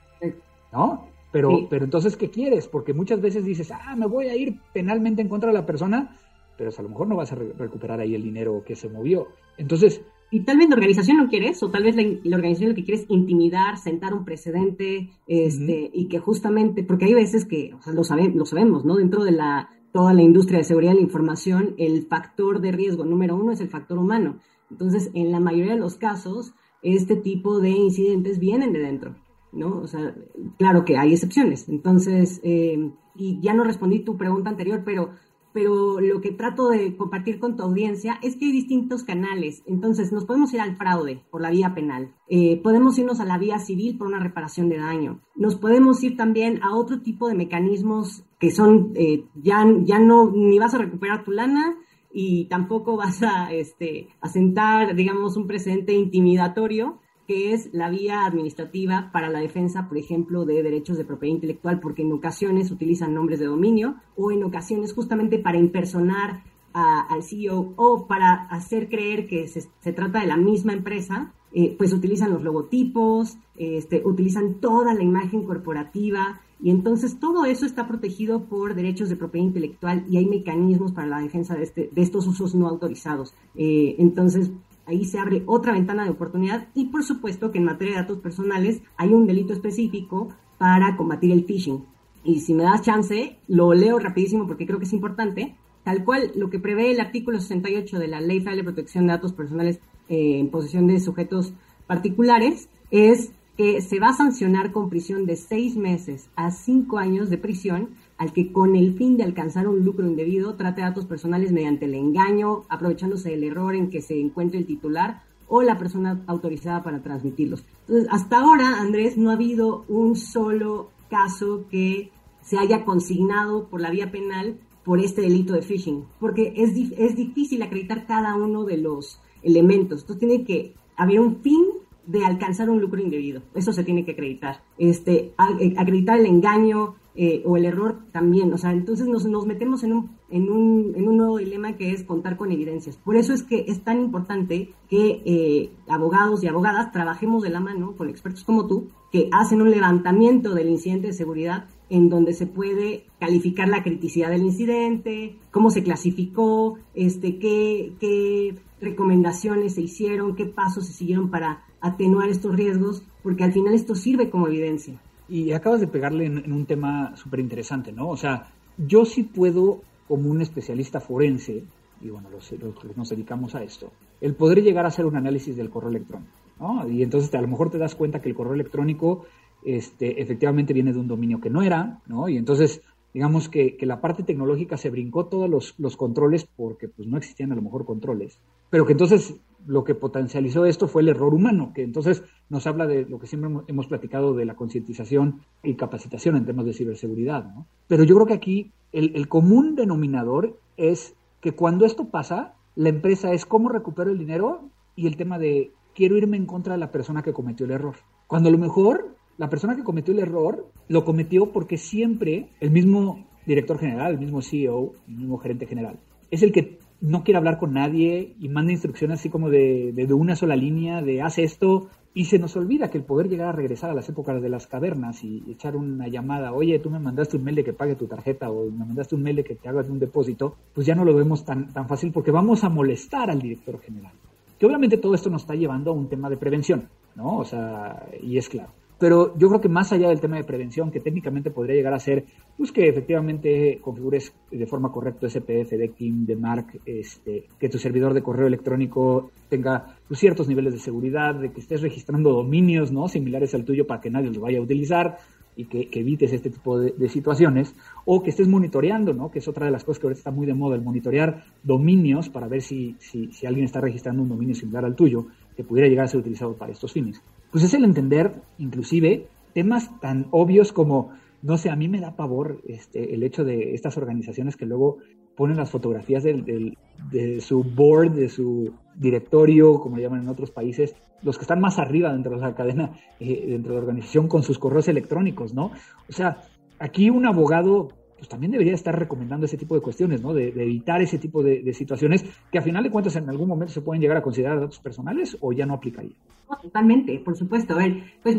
¿no? 0.74 1.08
Pero, 1.32 1.50
sí. 1.50 1.68
pero 1.70 1.86
entonces, 1.86 2.18
¿qué 2.18 2.30
quieres? 2.30 2.68
Porque 2.68 2.94
muchas 2.94 3.22
veces 3.22 3.46
dices, 3.46 3.72
ah, 3.72 3.96
me 3.96 4.08
voy 4.08 4.28
a 4.28 4.36
ir 4.36 4.60
penalmente 4.74 5.22
en 5.22 5.30
contra 5.30 5.50
de 5.50 5.54
la 5.54 5.66
persona, 5.66 6.18
pero 6.58 6.72
a 6.78 6.82
lo 6.82 6.90
mejor 6.90 7.08
no 7.08 7.16
vas 7.16 7.32
a 7.32 7.36
re 7.36 7.54
recuperar 7.58 8.00
ahí 8.00 8.16
el 8.16 8.24
dinero 8.24 8.64
que 8.66 8.76
se 8.76 8.90
movió. 8.90 9.28
Entonces, 9.58 10.02
y 10.36 10.42
tal 10.42 10.58
vez 10.58 10.68
la 10.68 10.76
organización 10.76 11.16
no 11.16 11.30
quiere 11.30 11.48
eso, 11.48 11.72
tal 11.72 11.84
vez 11.84 11.96
la, 11.96 12.04
la, 12.04 12.36
organización 12.36 12.72
lo 12.72 12.76
que 12.76 12.84
quiere 12.84 13.00
es 13.00 13.10
intimidar, 13.10 13.78
sentar 13.78 14.14
un 14.14 14.26
precedente, 14.26 15.10
este, 15.28 15.64
uh 15.64 15.86
-huh. 15.86 15.92
y 15.94 16.08
que 16.10 16.20
justamente, 16.20 16.84
porque 16.84 17.06
hay 17.06 17.14
veces 17.14 17.46
que, 17.46 17.74
o 17.74 17.82
sea, 17.82 17.94
lo, 17.94 18.04
sabe, 18.04 18.34
lo 18.36 18.46
sabemos, 18.46 18.84
¿no? 18.84 18.98
Dentro 18.98 19.24
de 19.24 19.32
la, 19.32 19.70
toda 19.94 20.14
la 20.14 20.24
industria 20.24 20.58
de 20.58 20.66
seguridad 20.66 20.92
de 20.92 20.98
la 20.98 21.04
información, 21.04 21.74
el 21.78 22.06
factor 22.08 22.60
de 22.60 22.74
riesgo 22.74 23.06
número 23.06 23.38
uno 23.38 23.54
es 23.54 23.62
el 23.62 23.70
factor 23.70 23.98
humano. 23.98 24.40
Entonces, 24.70 25.10
en 25.14 25.32
la 25.32 25.40
mayoría 25.40 25.72
de 25.72 25.80
los 25.80 25.96
casos, 25.96 26.54
este 26.82 27.16
tipo 27.16 27.62
de 27.62 27.70
incidentes 27.70 28.38
vienen 28.38 28.74
de 28.74 28.80
dentro, 28.80 29.16
¿no? 29.54 29.78
O 29.78 29.88
sea, 29.88 30.16
claro 30.58 30.84
que 30.84 30.98
hay 30.98 31.14
excepciones. 31.14 31.70
Entonces, 31.70 32.42
eh, 32.44 32.92
y 33.16 33.40
ya 33.40 33.54
no 33.54 33.64
respondí 33.64 34.00
tu 34.00 34.18
pregunta 34.18 34.50
anterior, 34.50 34.82
pero 34.84 35.12
pero 35.56 36.02
lo 36.02 36.20
que 36.20 36.34
trato 36.34 36.68
de 36.68 36.98
compartir 36.98 37.40
con 37.40 37.56
tu 37.56 37.64
audiencia 37.64 38.20
es 38.22 38.36
que 38.36 38.48
hay 38.48 38.52
distintos 38.52 39.06
canales. 39.06 39.64
Entonces, 39.66 40.12
nos 40.12 40.26
podemos 40.26 40.54
ir 40.54 40.60
al 40.60 40.76
fraude 40.76 41.24
por 41.32 41.42
la 41.42 41.50
vía 41.50 41.74
penal, 41.74 42.14
eh, 42.28 42.60
podemos 42.62 43.00
irnos 43.00 43.22
a 43.22 43.26
la 43.26 43.38
vía 43.38 43.58
civil 43.60 43.98
por 43.98 44.08
una 44.08 44.20
reparación 44.20 44.68
de 44.68 44.80
daño, 44.80 45.22
nos 45.34 45.56
podemos 45.56 46.04
ir 46.04 46.18
también 46.18 46.62
a 46.62 46.76
otro 46.76 47.02
tipo 47.02 47.30
de 47.30 47.36
mecanismos 47.36 48.26
que 48.38 48.52
son, 48.52 48.92
eh, 48.96 49.24
ya, 49.42 49.66
ya 49.84 49.98
no, 49.98 50.30
ni 50.30 50.60
vas 50.60 50.74
a 50.74 50.80
recuperar 50.80 51.24
tu 51.24 51.32
lana 51.32 51.78
y 52.12 52.46
tampoco 52.46 52.98
vas 52.98 53.24
a, 53.24 53.54
este, 53.54 54.10
a 54.20 54.28
sentar, 54.28 54.94
digamos, 54.94 55.38
un 55.38 55.48
precedente 55.48 55.94
intimidatorio 55.94 57.00
que 57.28 57.54
es 57.54 57.70
la 57.74 57.90
vía 57.90 58.26
administrativa 58.26 59.10
para 59.12 59.30
la 59.30 59.40
defensa, 59.40 59.88
por 59.88 59.98
ejemplo, 59.98 60.46
de 60.46 60.64
derechos 60.64 60.98
de 60.98 61.06
propiedad 61.06 61.36
intelectual, 61.36 61.80
porque 61.80 62.04
en 62.04 62.12
ocasiones 62.12 62.72
utilizan 62.72 63.14
nombres 63.14 63.40
de 63.40 63.46
dominio 63.46 63.96
o 64.16 64.32
en 64.32 64.44
ocasiones 64.44 64.94
justamente 64.94 65.40
para 65.40 65.58
impersonar 65.58 66.44
al 66.74 67.24
CEO 67.24 67.74
o 67.78 68.06
para 68.06 68.34
hacer 68.48 68.90
creer 68.90 69.28
que 69.28 69.48
se, 69.48 69.94
trata 69.94 70.20
de 70.20 70.28
la 70.28 70.36
misma 70.36 70.74
empresa, 70.74 71.32
eh, 71.54 71.74
pues 71.78 71.94
utilizan 71.94 72.32
los 72.32 72.44
logotipos, 72.44 73.38
este, 73.56 74.02
utilizan 74.06 74.56
toda 74.56 74.94
la 74.94 75.02
imagen 75.02 75.44
corporativa 75.44 76.42
y 76.62 76.72
entonces 76.72 77.20
todo 77.20 77.46
eso 77.46 77.66
está 77.66 77.88
protegido 77.88 78.46
por 78.46 78.76
derechos 78.76 79.08
de 79.10 79.16
propiedad 79.16 79.48
intelectual 79.48 80.06
y 80.10 80.18
hay 80.18 80.26
mecanismos 80.26 80.92
para 80.92 81.08
la 81.08 81.20
defensa 81.20 81.56
de, 81.56 81.64
este, 81.64 81.90
estos 81.96 82.28
usos 82.28 82.56
no 82.56 82.68
autorizados. 82.68 83.34
Eh, 83.56 83.96
entonces, 84.00 84.52
ahí 84.86 85.06
se 85.06 85.20
abre 85.20 85.44
otra 85.46 85.74
ventana 85.74 86.04
de 86.04 86.12
oportunidad 86.12 86.68
y 86.74 86.86
por 86.86 87.04
supuesto 87.04 87.52
que 87.52 87.58
en 87.58 87.66
materia 87.66 87.96
de 87.96 88.02
datos 88.02 88.20
personales 88.20 88.82
hay 88.98 89.14
un 89.14 89.28
delito 89.28 89.54
específico 89.54 90.30
para 90.58 90.96
combatir 90.96 91.32
el 91.32 91.46
phishing. 91.46 91.84
Y 92.24 92.40
si 92.40 92.54
me 92.54 92.64
das 92.64 92.82
chance, 92.82 93.38
lo 93.48 93.74
leo 93.74 94.00
rapidísimo 94.00 94.48
porque 94.48 94.66
creo 94.66 94.80
que 94.80 94.86
es 94.86 94.94
importante. 94.94 95.56
Tal 95.84 96.04
cual, 96.04 96.32
lo 96.36 96.50
que 96.50 96.58
prevé 96.58 96.92
el 96.92 97.00
artículo 97.00 97.40
68 97.40 98.00
de 98.00 98.08
la 98.08 98.20
Ley 98.20 98.40
Federal 98.40 98.58
de 98.58 98.64
Protección 98.64 99.06
de 99.06 99.14
Datos 99.14 99.34
Personales 99.34 99.80
eh, 100.10 100.40
en 100.40 100.50
posesión 100.50 100.88
de 100.88 101.00
sujetos 101.00 101.54
particulares 101.86 102.68
es 102.90 103.32
que 103.56 103.82
se 103.82 104.00
va 104.00 104.10
a 104.10 104.14
sancionar 104.14 104.72
con 104.72 104.90
prisión 104.90 105.26
de 105.26 105.36
seis 105.36 105.78
meses 105.78 106.30
a 106.36 106.50
cinco 106.52 106.98
años 106.98 107.30
de 107.30 107.38
prisión 107.38 107.90
al 108.18 108.34
que 108.34 108.52
con 108.52 108.76
el 108.76 108.96
fin 108.96 109.18
de 109.18 109.24
alcanzar 109.24 109.68
un 109.68 109.84
lucro 109.84 110.06
indebido 110.06 110.56
trate 110.56 110.82
datos 110.82 111.06
personales 111.06 111.52
mediante 111.52 111.86
el 111.86 111.96
engaño, 111.96 112.64
aprovechándose 112.70 113.32
del 113.32 113.44
error 113.44 113.76
en 113.76 113.90
que 113.90 114.02
se 114.02 114.20
encuentre 114.20 114.60
el 114.60 114.66
titular 114.66 115.24
o 115.48 115.62
la 115.62 115.78
persona 115.78 116.24
autorizada 116.28 116.82
para 116.82 117.02
transmitirlos. 117.02 117.64
Entonces, 117.82 118.08
hasta 118.12 118.40
ahora, 118.40 118.80
Andrés, 118.80 119.18
no 119.18 119.30
ha 119.30 119.34
habido 119.34 119.86
un 119.88 120.16
solo 120.16 120.90
caso 121.10 121.66
que 121.70 122.12
se 122.42 122.58
haya 122.58 122.86
consignado 122.86 123.68
por 123.68 123.82
la 123.82 123.92
vía 123.92 124.12
penal 124.12 124.58
por 124.84 125.00
este 125.00 125.22
delito 125.22 125.54
de 125.54 125.62
phishing, 125.62 126.06
porque 126.20 126.54
es, 126.56 126.72
es 126.98 127.16
difícil 127.16 127.62
acreditar 127.64 128.06
cada 128.06 128.36
uno 128.36 128.64
de 128.64 128.78
los 128.78 129.20
elementos. 129.44 130.02
Entonces, 130.02 130.28
tiene 130.28 130.44
que 130.46 130.74
haber 130.96 131.20
un 131.20 131.42
fin 131.42 131.64
de 132.08 132.26
alcanzar 132.26 132.70
un 132.70 132.82
lucro 132.82 133.02
indebido. 133.02 133.42
Eso 133.54 133.72
se 133.74 133.84
tiene 133.84 134.06
que 134.06 134.12
acreditar. 134.12 134.62
Este, 134.78 135.34
acreditar 135.38 136.20
el 136.20 136.26
engaño, 136.26 136.96
eh, 137.18 137.44
o 137.46 137.56
el 137.56 137.64
error 137.64 138.00
también. 138.12 138.52
O 138.52 138.58
sea, 138.58 138.72
entonces 138.72 139.08
nos, 139.08 139.26
nos 139.26 139.46
metemos 139.46 139.84
en 139.84 139.94
un, 139.94 140.10
en, 140.30 140.50
un, 140.50 140.94
en 140.98 141.08
un 141.08 141.16
nuevo 141.16 141.38
dilema 141.38 141.78
que 141.78 141.92
es 141.92 142.04
contar 142.04 142.36
con 142.36 142.52
evidencias. 142.52 142.98
Por 142.98 143.16
eso 143.16 143.34
es 143.34 143.42
que 143.42 143.64
es 143.70 143.86
tan 143.86 144.02
importante 144.02 144.74
que 144.90 145.22
eh, 145.24 145.70
abogados 145.88 146.44
y 146.44 146.48
abogadas 146.48 146.92
trabajemos 146.92 147.42
de 147.42 147.52
la 147.52 147.62
mano 147.62 147.94
con 147.96 148.10
expertos 148.10 148.44
como 148.44 148.68
tú, 148.68 148.90
que 149.14 149.30
hacen 149.32 149.62
un 149.62 149.72
levantamiento 149.72 150.54
del 150.54 150.70
incidente 150.70 151.08
de 151.08 151.14
seguridad 151.14 151.68
en 151.90 152.10
donde 152.10 152.34
se 152.34 152.48
puede 152.48 153.06
calificar 153.18 153.70
la 153.70 153.82
criticidad 153.82 154.30
del 154.30 154.44
incidente, 154.44 155.38
cómo 155.52 155.70
se 155.70 155.84
clasificó, 155.84 156.80
este, 156.96 157.38
qué, 157.38 157.94
qué 157.98 158.56
recomendaciones 158.82 159.76
se 159.76 159.82
hicieron, 159.84 160.36
qué 160.36 160.48
pasos 160.48 160.88
se 160.88 160.94
siguieron 160.94 161.30
para 161.30 161.64
atenuar 161.82 162.30
estos 162.30 162.56
riesgos, 162.56 163.04
porque 163.24 163.44
al 163.44 163.54
final 163.54 163.74
esto 163.74 163.96
sirve 163.96 164.30
como 164.30 164.48
evidencia. 164.48 165.00
Y 165.28 165.52
acabas 165.52 165.82
de 165.82 165.88
pegarle 165.88 166.26
en, 166.26 166.52
un 166.52 166.66
tema 166.66 167.16
súper 167.16 167.40
interesante, 167.40 167.92
¿no? 167.92 168.10
O 168.10 168.18
sea, 168.18 168.52
yo 168.78 169.06
sí 169.06 169.24
puedo, 169.24 169.82
como 170.08 170.30
un 170.30 170.42
especialista 170.42 171.00
forense, 171.00 171.64
y 172.02 172.10
bueno, 172.10 172.30
los, 172.30 172.48
que 172.50 172.58
nos 172.96 173.10
dedicamos 173.10 173.56
a 173.56 173.64
esto, 173.64 173.92
el 174.22 174.36
poder 174.36 174.62
llegar 174.62 174.86
a 174.86 174.90
hacer 174.90 175.06
un 175.06 175.16
análisis 175.16 175.56
del 175.56 175.70
correo 175.70 175.90
electrónico, 175.90 176.32
¿no? 176.60 176.88
Y 176.88 177.02
entonces 177.02 177.34
a 177.34 177.42
lo 177.42 177.48
mejor 177.48 177.72
te 177.72 177.78
das 177.78 177.96
cuenta 177.96 178.22
que 178.22 178.30
el 178.30 178.36
correo 178.36 178.54
electrónico 178.54 179.26
este, 179.64 180.22
efectivamente 180.22 180.74
viene 180.74 180.94
de 180.94 181.00
un 181.00 181.08
dominio 181.08 181.42
que 181.42 181.50
no 181.50 181.64
era, 181.64 182.00
¿no? 182.06 182.30
Y 182.30 182.38
entonces, 182.38 182.82
digamos 183.14 183.50
que, 183.50 183.78
la 183.82 184.02
parte 184.02 184.24
tecnológica 184.24 184.78
se 184.78 184.92
brincó 184.92 185.26
todos 185.26 185.50
los, 185.50 185.74
los, 185.80 185.98
controles 185.98 186.46
porque 186.46 186.88
pues 186.88 187.08
no 187.08 187.18
existían 187.18 187.52
a 187.52 187.56
lo 187.56 187.64
mejor 187.64 187.86
controles, 187.86 188.40
pero 188.76 188.86
que 188.86 188.92
entonces 188.92 189.40
lo 189.66 189.86
que 189.86 189.96
potencializó 189.96 190.66
esto 190.66 190.90
fue 190.90 191.02
el 191.02 191.08
error 191.08 191.34
humano, 191.34 191.72
que 191.74 191.82
entonces 191.82 192.26
nos 192.50 192.68
habla 192.68 192.86
de 192.86 193.06
lo 193.06 193.20
que 193.20 193.26
siempre 193.26 193.50
hemos 193.70 193.88
platicado 193.88 194.34
de 194.34 194.44
la 194.44 194.58
concientización 194.58 195.44
y 195.64 195.76
capacitación 195.76 196.36
en 196.36 196.46
temas 196.46 196.66
de 196.66 196.74
ciberseguridad. 196.74 197.46
¿no? 197.46 197.68
Pero 197.88 198.04
yo 198.04 198.16
creo 198.16 198.28
que 198.28 198.34
aquí 198.34 198.74
el, 198.92 199.30
común 199.30 199.78
denominador 199.78 200.60
es 200.76 201.16
que 201.40 201.54
cuando 201.54 201.86
esto 201.86 202.10
pasa, 202.10 202.56
la 202.76 202.90
empresa 202.90 203.32
es 203.32 203.46
cómo 203.46 203.70
recupero 203.70 204.12
el 204.12 204.20
dinero 204.20 204.70
y 204.94 205.08
el 205.08 205.16
tema 205.16 205.40
de 205.40 205.72
quiero 205.94 206.18
irme 206.18 206.36
en 206.36 206.46
contra 206.46 206.74
de 206.74 206.80
la 206.82 206.92
persona 206.92 207.24
que 207.24 207.32
cometió 207.32 207.66
el 207.66 207.72
error. 207.72 207.96
Cuando 208.28 208.50
a 208.50 208.52
lo 208.52 208.58
mejor 208.58 209.16
la 209.38 209.50
persona 209.50 209.78
que 209.78 209.86
cometió 209.86 210.14
el 210.14 210.20
error 210.20 210.70
lo 210.90 211.06
cometió 211.06 211.54
porque 211.54 211.78
siempre 211.78 212.50
el 212.60 212.72
mismo 212.72 213.26
director 213.46 213.80
general, 213.80 214.12
el 214.12 214.20
mismo 214.20 214.42
CEO, 214.42 214.92
el 215.08 215.16
mismo 215.16 215.38
gerente 215.38 215.66
general, 215.66 215.98
es 216.30 216.44
el 216.44 216.52
que 216.52 216.80
no 217.02 217.24
quiere 217.24 217.38
hablar 217.38 217.60
con 217.60 217.74
nadie 217.74 218.36
y 218.40 218.50
manda 218.50 218.72
instrucciones 218.72 219.20
así 219.20 219.30
como 219.30 219.50
de, 219.50 219.92
de, 219.94 220.14
una 220.14 220.36
sola 220.36 220.56
línea, 220.56 221.02
de 221.02 221.22
haz 221.22 221.38
esto, 221.38 221.90
y 222.14 222.26
se 222.26 222.40
nos 222.40 222.56
olvida 222.56 222.90
que 222.90 222.98
el 222.98 223.04
poder 223.04 223.28
llegar 223.28 223.50
a 223.50 223.52
regresar 223.52 223.90
a 223.90 223.94
las 223.94 224.08
épocas 224.08 224.42
de 224.42 224.50
las 224.50 224.68
cavernas 224.68 225.24
y 225.24 225.44
echar 225.50 225.76
una 225.76 226.08
llamada, 226.08 226.54
oye, 226.54 226.80
tú 226.80 226.90
me 226.90 227.00
mandaste 227.00 227.38
un 227.38 227.44
mail 227.44 227.58
de 227.58 227.64
que 227.64 227.74
pague 227.74 227.96
tu 227.96 228.08
tarjeta 228.08 228.50
o 228.50 228.70
me 228.72 228.86
mandaste 228.86 229.16
un 229.16 229.24
mail 229.24 229.36
de 229.36 229.44
que 229.44 229.56
te 229.56 229.68
hagas 229.68 229.90
un 229.90 230.00
depósito, 230.00 230.56
pues 230.74 230.88
ya 230.88 230.96
no 230.96 231.04
lo 231.04 231.14
vemos 231.14 231.44
tan, 231.44 231.74
tan 231.74 231.88
fácil 231.88 232.12
porque 232.12 232.32
vamos 232.32 232.64
a 232.64 232.70
molestar 232.70 233.30
al 233.30 233.42
director 233.42 233.80
general. 233.82 234.14
Que 234.58 234.66
obviamente 234.66 234.98
todo 234.98 235.14
esto 235.14 235.30
nos 235.30 235.42
está 235.42 235.56
llevando 235.56 235.92
a 235.92 235.94
un 235.94 236.08
tema 236.08 236.30
de 236.30 236.38
prevención, 236.38 236.88
¿no? 237.16 237.38
O 237.38 237.46
sea, 237.46 238.08
y 238.24 238.38
es 238.38 238.48
claro. 238.48 238.72
Pero 238.98 239.38
yo 239.38 239.50
creo 239.50 239.62
que 239.62 239.68
más 239.68 239.92
allá 239.92 240.08
del 240.08 240.22
tema 240.22 240.38
de 240.38 240.46
prevención, 240.46 240.90
que 240.90 241.02
técnicamente 241.02 241.52
podría 241.52 241.76
llegar 241.76 241.94
a 241.94 242.00
ser, 242.00 242.26
pues 242.58 242.72
que 242.72 242.88
efectivamente 242.88 243.80
configures 243.82 244.34
de 244.50 244.66
forma 244.66 244.92
correcta 244.92 245.30
SPF, 245.30 245.72
de 245.72 245.92
Kim, 245.96 246.26
de 246.26 246.36
Mark, 246.36 246.68
este, 246.86 247.46
que 247.60 247.68
tu 247.68 247.78
servidor 247.78 248.14
de 248.14 248.24
correo 248.24 248.48
electrónico 248.48 249.32
tenga 249.50 249.98
pues, 250.08 250.20
ciertos 250.20 250.48
niveles 250.48 250.74
de 250.74 250.80
seguridad, 250.80 251.36
de 251.36 251.52
que 251.52 251.60
estés 251.60 251.82
registrando 251.82 252.32
dominios 252.32 252.92
¿no? 252.92 253.10
similares 253.10 253.54
al 253.54 253.66
tuyo 253.66 253.86
para 253.86 254.00
que 254.00 254.10
nadie 254.10 254.30
los 254.30 254.40
vaya 254.40 254.60
a 254.60 254.62
utilizar 254.62 255.18
y 255.58 255.66
que, 255.66 255.90
evites 255.94 256.34
este 256.34 256.50
tipo 256.50 256.80
de, 256.80 257.10
situaciones, 257.10 257.76
o 258.04 258.22
que 258.22 258.30
estés 258.30 258.48
monitoreando, 258.48 259.14
¿no? 259.14 259.32
que 259.32 259.40
es 259.40 259.48
otra 259.48 259.66
de 259.66 259.72
las 259.72 259.84
cosas 259.84 260.00
que 260.00 260.08
ahorita 260.08 260.20
está 260.20 260.32
muy 260.32 260.46
de 260.46 260.54
moda, 260.54 260.76
el 260.76 260.82
monitorear 260.82 261.46
dominios 261.64 262.30
para 262.30 262.48
ver 262.48 262.62
si, 262.62 262.96
si, 263.00 263.32
si 263.32 263.46
alguien 263.46 263.66
está 263.66 263.80
registrando 263.82 264.22
un 264.22 264.30
dominio 264.30 264.56
similar 264.56 264.86
al 264.86 264.96
tuyo 264.96 265.28
que 265.56 265.64
pudiera 265.64 265.88
llegar 265.90 266.06
a 266.06 266.08
ser 266.10 266.20
utilizado 266.20 266.54
para 266.56 266.74
estos 266.74 266.92
fines 266.92 267.22
pues 267.56 267.64
es 267.64 267.74
el 267.74 267.86
entender, 267.86 268.34
inclusive, 268.58 269.30
temas 269.54 269.90
tan 270.02 270.28
obvios 270.32 270.74
como, 270.74 271.12
no 271.42 271.58
sé, 271.58 271.70
a 271.70 271.78
mí 271.78 271.88
me 271.88 272.02
da 272.02 272.18
pavor 272.18 272.60
este, 272.68 273.14
el 273.14 273.24
hecho 273.24 273.46
de 273.46 273.74
estas 273.74 273.96
organizaciones 273.96 274.58
que 274.58 274.66
luego 274.66 274.98
ponen 275.38 275.56
las 275.56 275.72
fotografías 275.72 276.22
de 276.24 277.40
su 277.40 277.64
board, 277.64 278.12
de 278.12 278.28
su 278.28 278.74
directorio, 278.94 279.80
como 279.80 279.96
le 279.96 280.04
llaman 280.04 280.24
en 280.24 280.28
otros 280.28 280.52
países, 280.52 280.98
los 281.22 281.38
que 281.38 281.44
están 281.44 281.62
más 281.62 281.80
arriba 281.80 282.12
dentro 282.12 282.36
de 282.36 282.42
la 282.42 282.56
cadena, 282.56 282.92
eh, 283.22 283.46
dentro 283.48 283.72
de 283.72 283.80
la 283.80 283.86
organización, 283.86 284.28
con 284.28 284.44
sus 284.44 284.60
correos 284.60 284.90
electrónicos, 284.90 285.54
¿no? 285.54 285.72
O 286.10 286.12
sea, 286.12 286.42
aquí 286.78 287.10
un 287.10 287.26
abogado 287.26 287.88
pues 288.18 288.30
también 288.30 288.52
debería 288.52 288.74
estar 288.74 288.98
recomendando 288.98 289.46
ese 289.46 289.58
tipo 289.58 289.76
de 289.76 289.82
cuestiones, 289.82 290.22
¿no? 290.22 290.34
De, 290.34 290.50
evitar 290.50 291.02
ese 291.02 291.18
tipo 291.18 291.44
de, 291.44 291.74
situaciones 291.74 292.24
que 292.52 292.58
a 292.58 292.62
final 292.62 292.84
de 292.84 292.90
cuentas 292.90 293.16
en 293.16 293.30
algún 293.30 293.48
momento 293.48 293.74
se 293.74 293.82
pueden 293.82 294.02
llegar 294.02 294.18
a 294.18 294.22
considerar 294.22 294.60
datos 294.60 294.80
personales 294.80 295.38
o 295.42 295.52
ya 295.52 295.66
no 295.66 295.74
aplicaría. 295.74 296.16
totalmente, 296.62 297.20
por 297.20 297.36
supuesto. 297.36 297.74
A 297.74 297.78
ver, 297.78 298.04
pues 298.24 298.38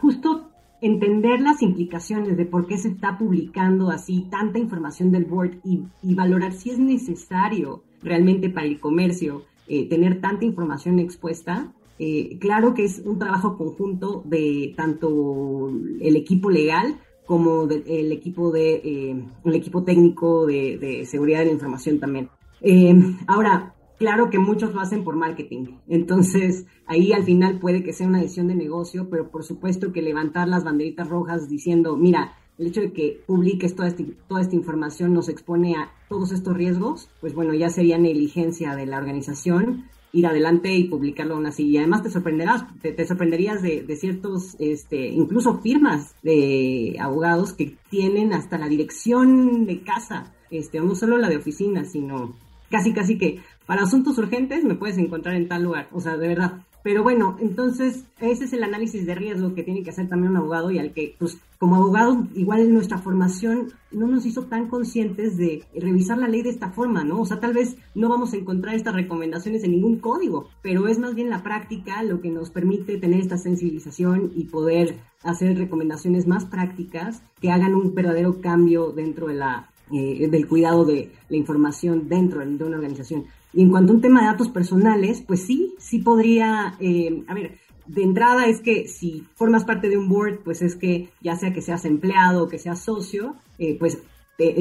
justo 0.00 0.48
entender 0.80 1.40
las 1.40 1.62
implicaciones 1.62 2.36
de 2.36 2.44
por 2.44 2.66
qué 2.66 2.78
se 2.78 2.88
está 2.88 3.16
publicando 3.16 3.90
así 3.90 4.26
tanta 4.30 4.58
información 4.58 5.10
del 5.10 5.24
board 5.24 5.58
y, 5.64 6.14
valorar 6.14 6.52
si 6.52 6.70
es 6.70 6.78
necesario 6.78 7.82
realmente 8.02 8.50
para 8.50 8.66
el 8.66 8.78
comercio 8.80 9.44
eh, 9.68 9.88
tener 9.88 10.20
tanta 10.20 10.44
información 10.44 10.98
expuesta, 10.98 11.72
eh, 11.98 12.38
claro 12.38 12.74
que 12.74 12.84
es 12.84 13.00
un 13.04 13.18
trabajo 13.18 13.56
conjunto 13.56 14.22
de 14.26 14.74
tanto 14.76 15.70
el 16.00 16.16
equipo 16.16 16.50
legal 16.50 16.98
como 17.26 17.68
el 17.68 18.12
equipo 18.12 18.50
de 18.50 18.74
eh, 18.76 19.24
el 19.44 19.54
equipo 19.54 19.82
técnico 19.82 20.46
de, 20.46 21.04
seguridad 21.06 21.40
de 21.40 21.46
la 21.46 21.52
información 21.52 21.98
también. 21.98 22.30
Eh, 22.60 22.94
ahora, 23.26 23.74
claro 23.98 24.30
que 24.30 24.38
muchos 24.38 24.72
lo 24.72 24.80
hacen 24.80 25.04
por 25.04 25.16
marketing, 25.16 25.78
entonces 25.88 26.66
ahí 26.86 27.12
al 27.12 27.24
final 27.24 27.58
puede 27.58 27.82
que 27.82 27.92
sea 27.92 28.06
una 28.06 28.20
decisión 28.20 28.48
de 28.48 28.54
negocio, 28.54 29.08
pero 29.10 29.30
por 29.30 29.44
supuesto 29.44 29.92
que 29.92 30.02
levantar 30.02 30.48
las 30.48 30.64
banderitas 30.64 31.08
rojas 31.08 31.48
diciendo, 31.48 31.96
mira, 31.96 32.34
el 32.58 32.68
hecho 32.68 32.80
de 32.80 32.92
que 32.92 33.22
publiques 33.26 33.74
toda, 33.74 33.88
este, 33.88 34.04
toda 34.28 34.40
esta 34.40 34.56
información 34.56 35.12
nos 35.12 35.28
expone 35.28 35.74
a 35.74 35.90
todos 36.08 36.32
estos 36.32 36.56
riesgos, 36.56 37.10
pues 37.20 37.34
bueno, 37.34 37.52
ya 37.52 37.68
sería 37.68 37.98
negligencia 37.98 38.74
de 38.74 38.86
la 38.86 38.96
organización 38.98 39.84
ir 40.16 40.26
adelante 40.26 40.74
y 40.74 40.84
publicarlo 40.84 41.34
aún 41.34 41.46
así. 41.46 41.68
Y 41.68 41.76
además 41.76 42.02
te 42.02 42.10
sorprenderás, 42.10 42.64
te, 42.80 43.06
sorprenderías 43.06 43.60
de, 43.62 43.96
ciertos, 43.96 44.56
este, 44.58 45.08
incluso 45.08 45.58
firmas 45.60 46.14
de 46.22 46.96
abogados 46.98 47.52
que 47.52 47.76
tienen 47.90 48.32
hasta 48.32 48.56
la 48.56 48.68
dirección 48.68 49.66
de 49.66 49.82
casa, 49.82 50.32
este, 50.50 50.80
no 50.80 50.94
solo 50.94 51.18
la 51.18 51.28
de 51.28 51.36
oficina, 51.36 51.84
sino 51.84 52.34
casi 52.70 52.92
casi 52.92 53.18
que 53.18 53.40
para 53.66 53.82
asuntos 53.82 54.16
urgentes 54.16 54.64
me 54.64 54.74
puedes 54.74 54.96
encontrar 54.96 55.36
en 55.36 55.48
tal 55.48 55.64
lugar. 55.64 55.88
O 55.92 56.00
sea, 56.00 56.16
de 56.16 56.28
verdad, 56.28 56.62
pero 56.86 57.02
bueno, 57.02 57.36
entonces 57.40 58.04
ese 58.20 58.44
es 58.44 58.52
el 58.52 58.62
análisis 58.62 59.04
de 59.06 59.16
riesgo 59.16 59.56
que 59.56 59.64
tiene 59.64 59.82
que 59.82 59.90
hacer 59.90 60.08
también 60.08 60.30
un 60.30 60.36
abogado 60.36 60.70
y 60.70 60.78
al 60.78 60.92
que, 60.92 61.16
pues, 61.18 61.36
como 61.58 61.74
abogado, 61.74 62.28
igual 62.36 62.72
nuestra 62.72 62.98
formación 62.98 63.72
no 63.90 64.06
nos 64.06 64.24
hizo 64.24 64.44
tan 64.44 64.68
conscientes 64.68 65.36
de 65.36 65.64
revisar 65.74 66.16
la 66.16 66.28
ley 66.28 66.42
de 66.42 66.50
esta 66.50 66.70
forma, 66.70 67.02
¿no? 67.02 67.22
O 67.22 67.26
sea, 67.26 67.40
tal 67.40 67.54
vez 67.54 67.76
no 67.96 68.08
vamos 68.08 68.32
a 68.32 68.36
encontrar 68.36 68.76
estas 68.76 68.94
recomendaciones 68.94 69.64
en 69.64 69.72
ningún 69.72 69.98
código, 69.98 70.48
pero 70.62 70.86
es 70.86 71.00
más 71.00 71.16
bien 71.16 71.28
la 71.28 71.42
práctica 71.42 72.04
lo 72.04 72.20
que 72.20 72.30
nos 72.30 72.50
permite 72.50 72.98
tener 72.98 73.18
esta 73.18 73.36
sensibilización 73.36 74.30
y 74.36 74.44
poder 74.44 74.96
hacer 75.24 75.58
recomendaciones 75.58 76.28
más 76.28 76.44
prácticas 76.44 77.20
que 77.40 77.50
hagan 77.50 77.74
un 77.74 77.96
verdadero 77.96 78.40
cambio 78.40 78.92
dentro 78.92 79.26
de 79.26 79.34
la 79.34 79.70
eh, 79.92 80.26
del 80.28 80.48
cuidado 80.48 80.84
de 80.84 81.12
la 81.28 81.36
información 81.36 82.08
dentro 82.08 82.44
de 82.44 82.64
una 82.64 82.74
organización. 82.74 83.26
Y 83.52 83.62
en 83.62 83.70
cuanto 83.70 83.92
a 83.92 83.94
un 83.94 84.00
tema 84.00 84.20
de 84.20 84.26
datos 84.26 84.48
personales, 84.48 85.22
pues 85.24 85.42
sí, 85.42 85.74
sí 85.78 86.00
podría, 86.00 86.74
eh, 86.80 87.22
a 87.28 87.34
ver, 87.34 87.58
de 87.86 88.02
entrada 88.02 88.46
es 88.46 88.60
que 88.60 88.88
si 88.88 89.24
formas 89.36 89.64
parte 89.64 89.88
de 89.88 89.96
un 89.96 90.08
board, 90.08 90.40
pues 90.42 90.60
es 90.60 90.74
que 90.74 91.10
ya 91.22 91.36
sea 91.36 91.52
que 91.52 91.62
seas 91.62 91.84
empleado 91.84 92.42
o 92.42 92.48
que 92.48 92.58
seas 92.58 92.80
socio, 92.80 93.36
eh, 93.58 93.76
pues 93.78 93.98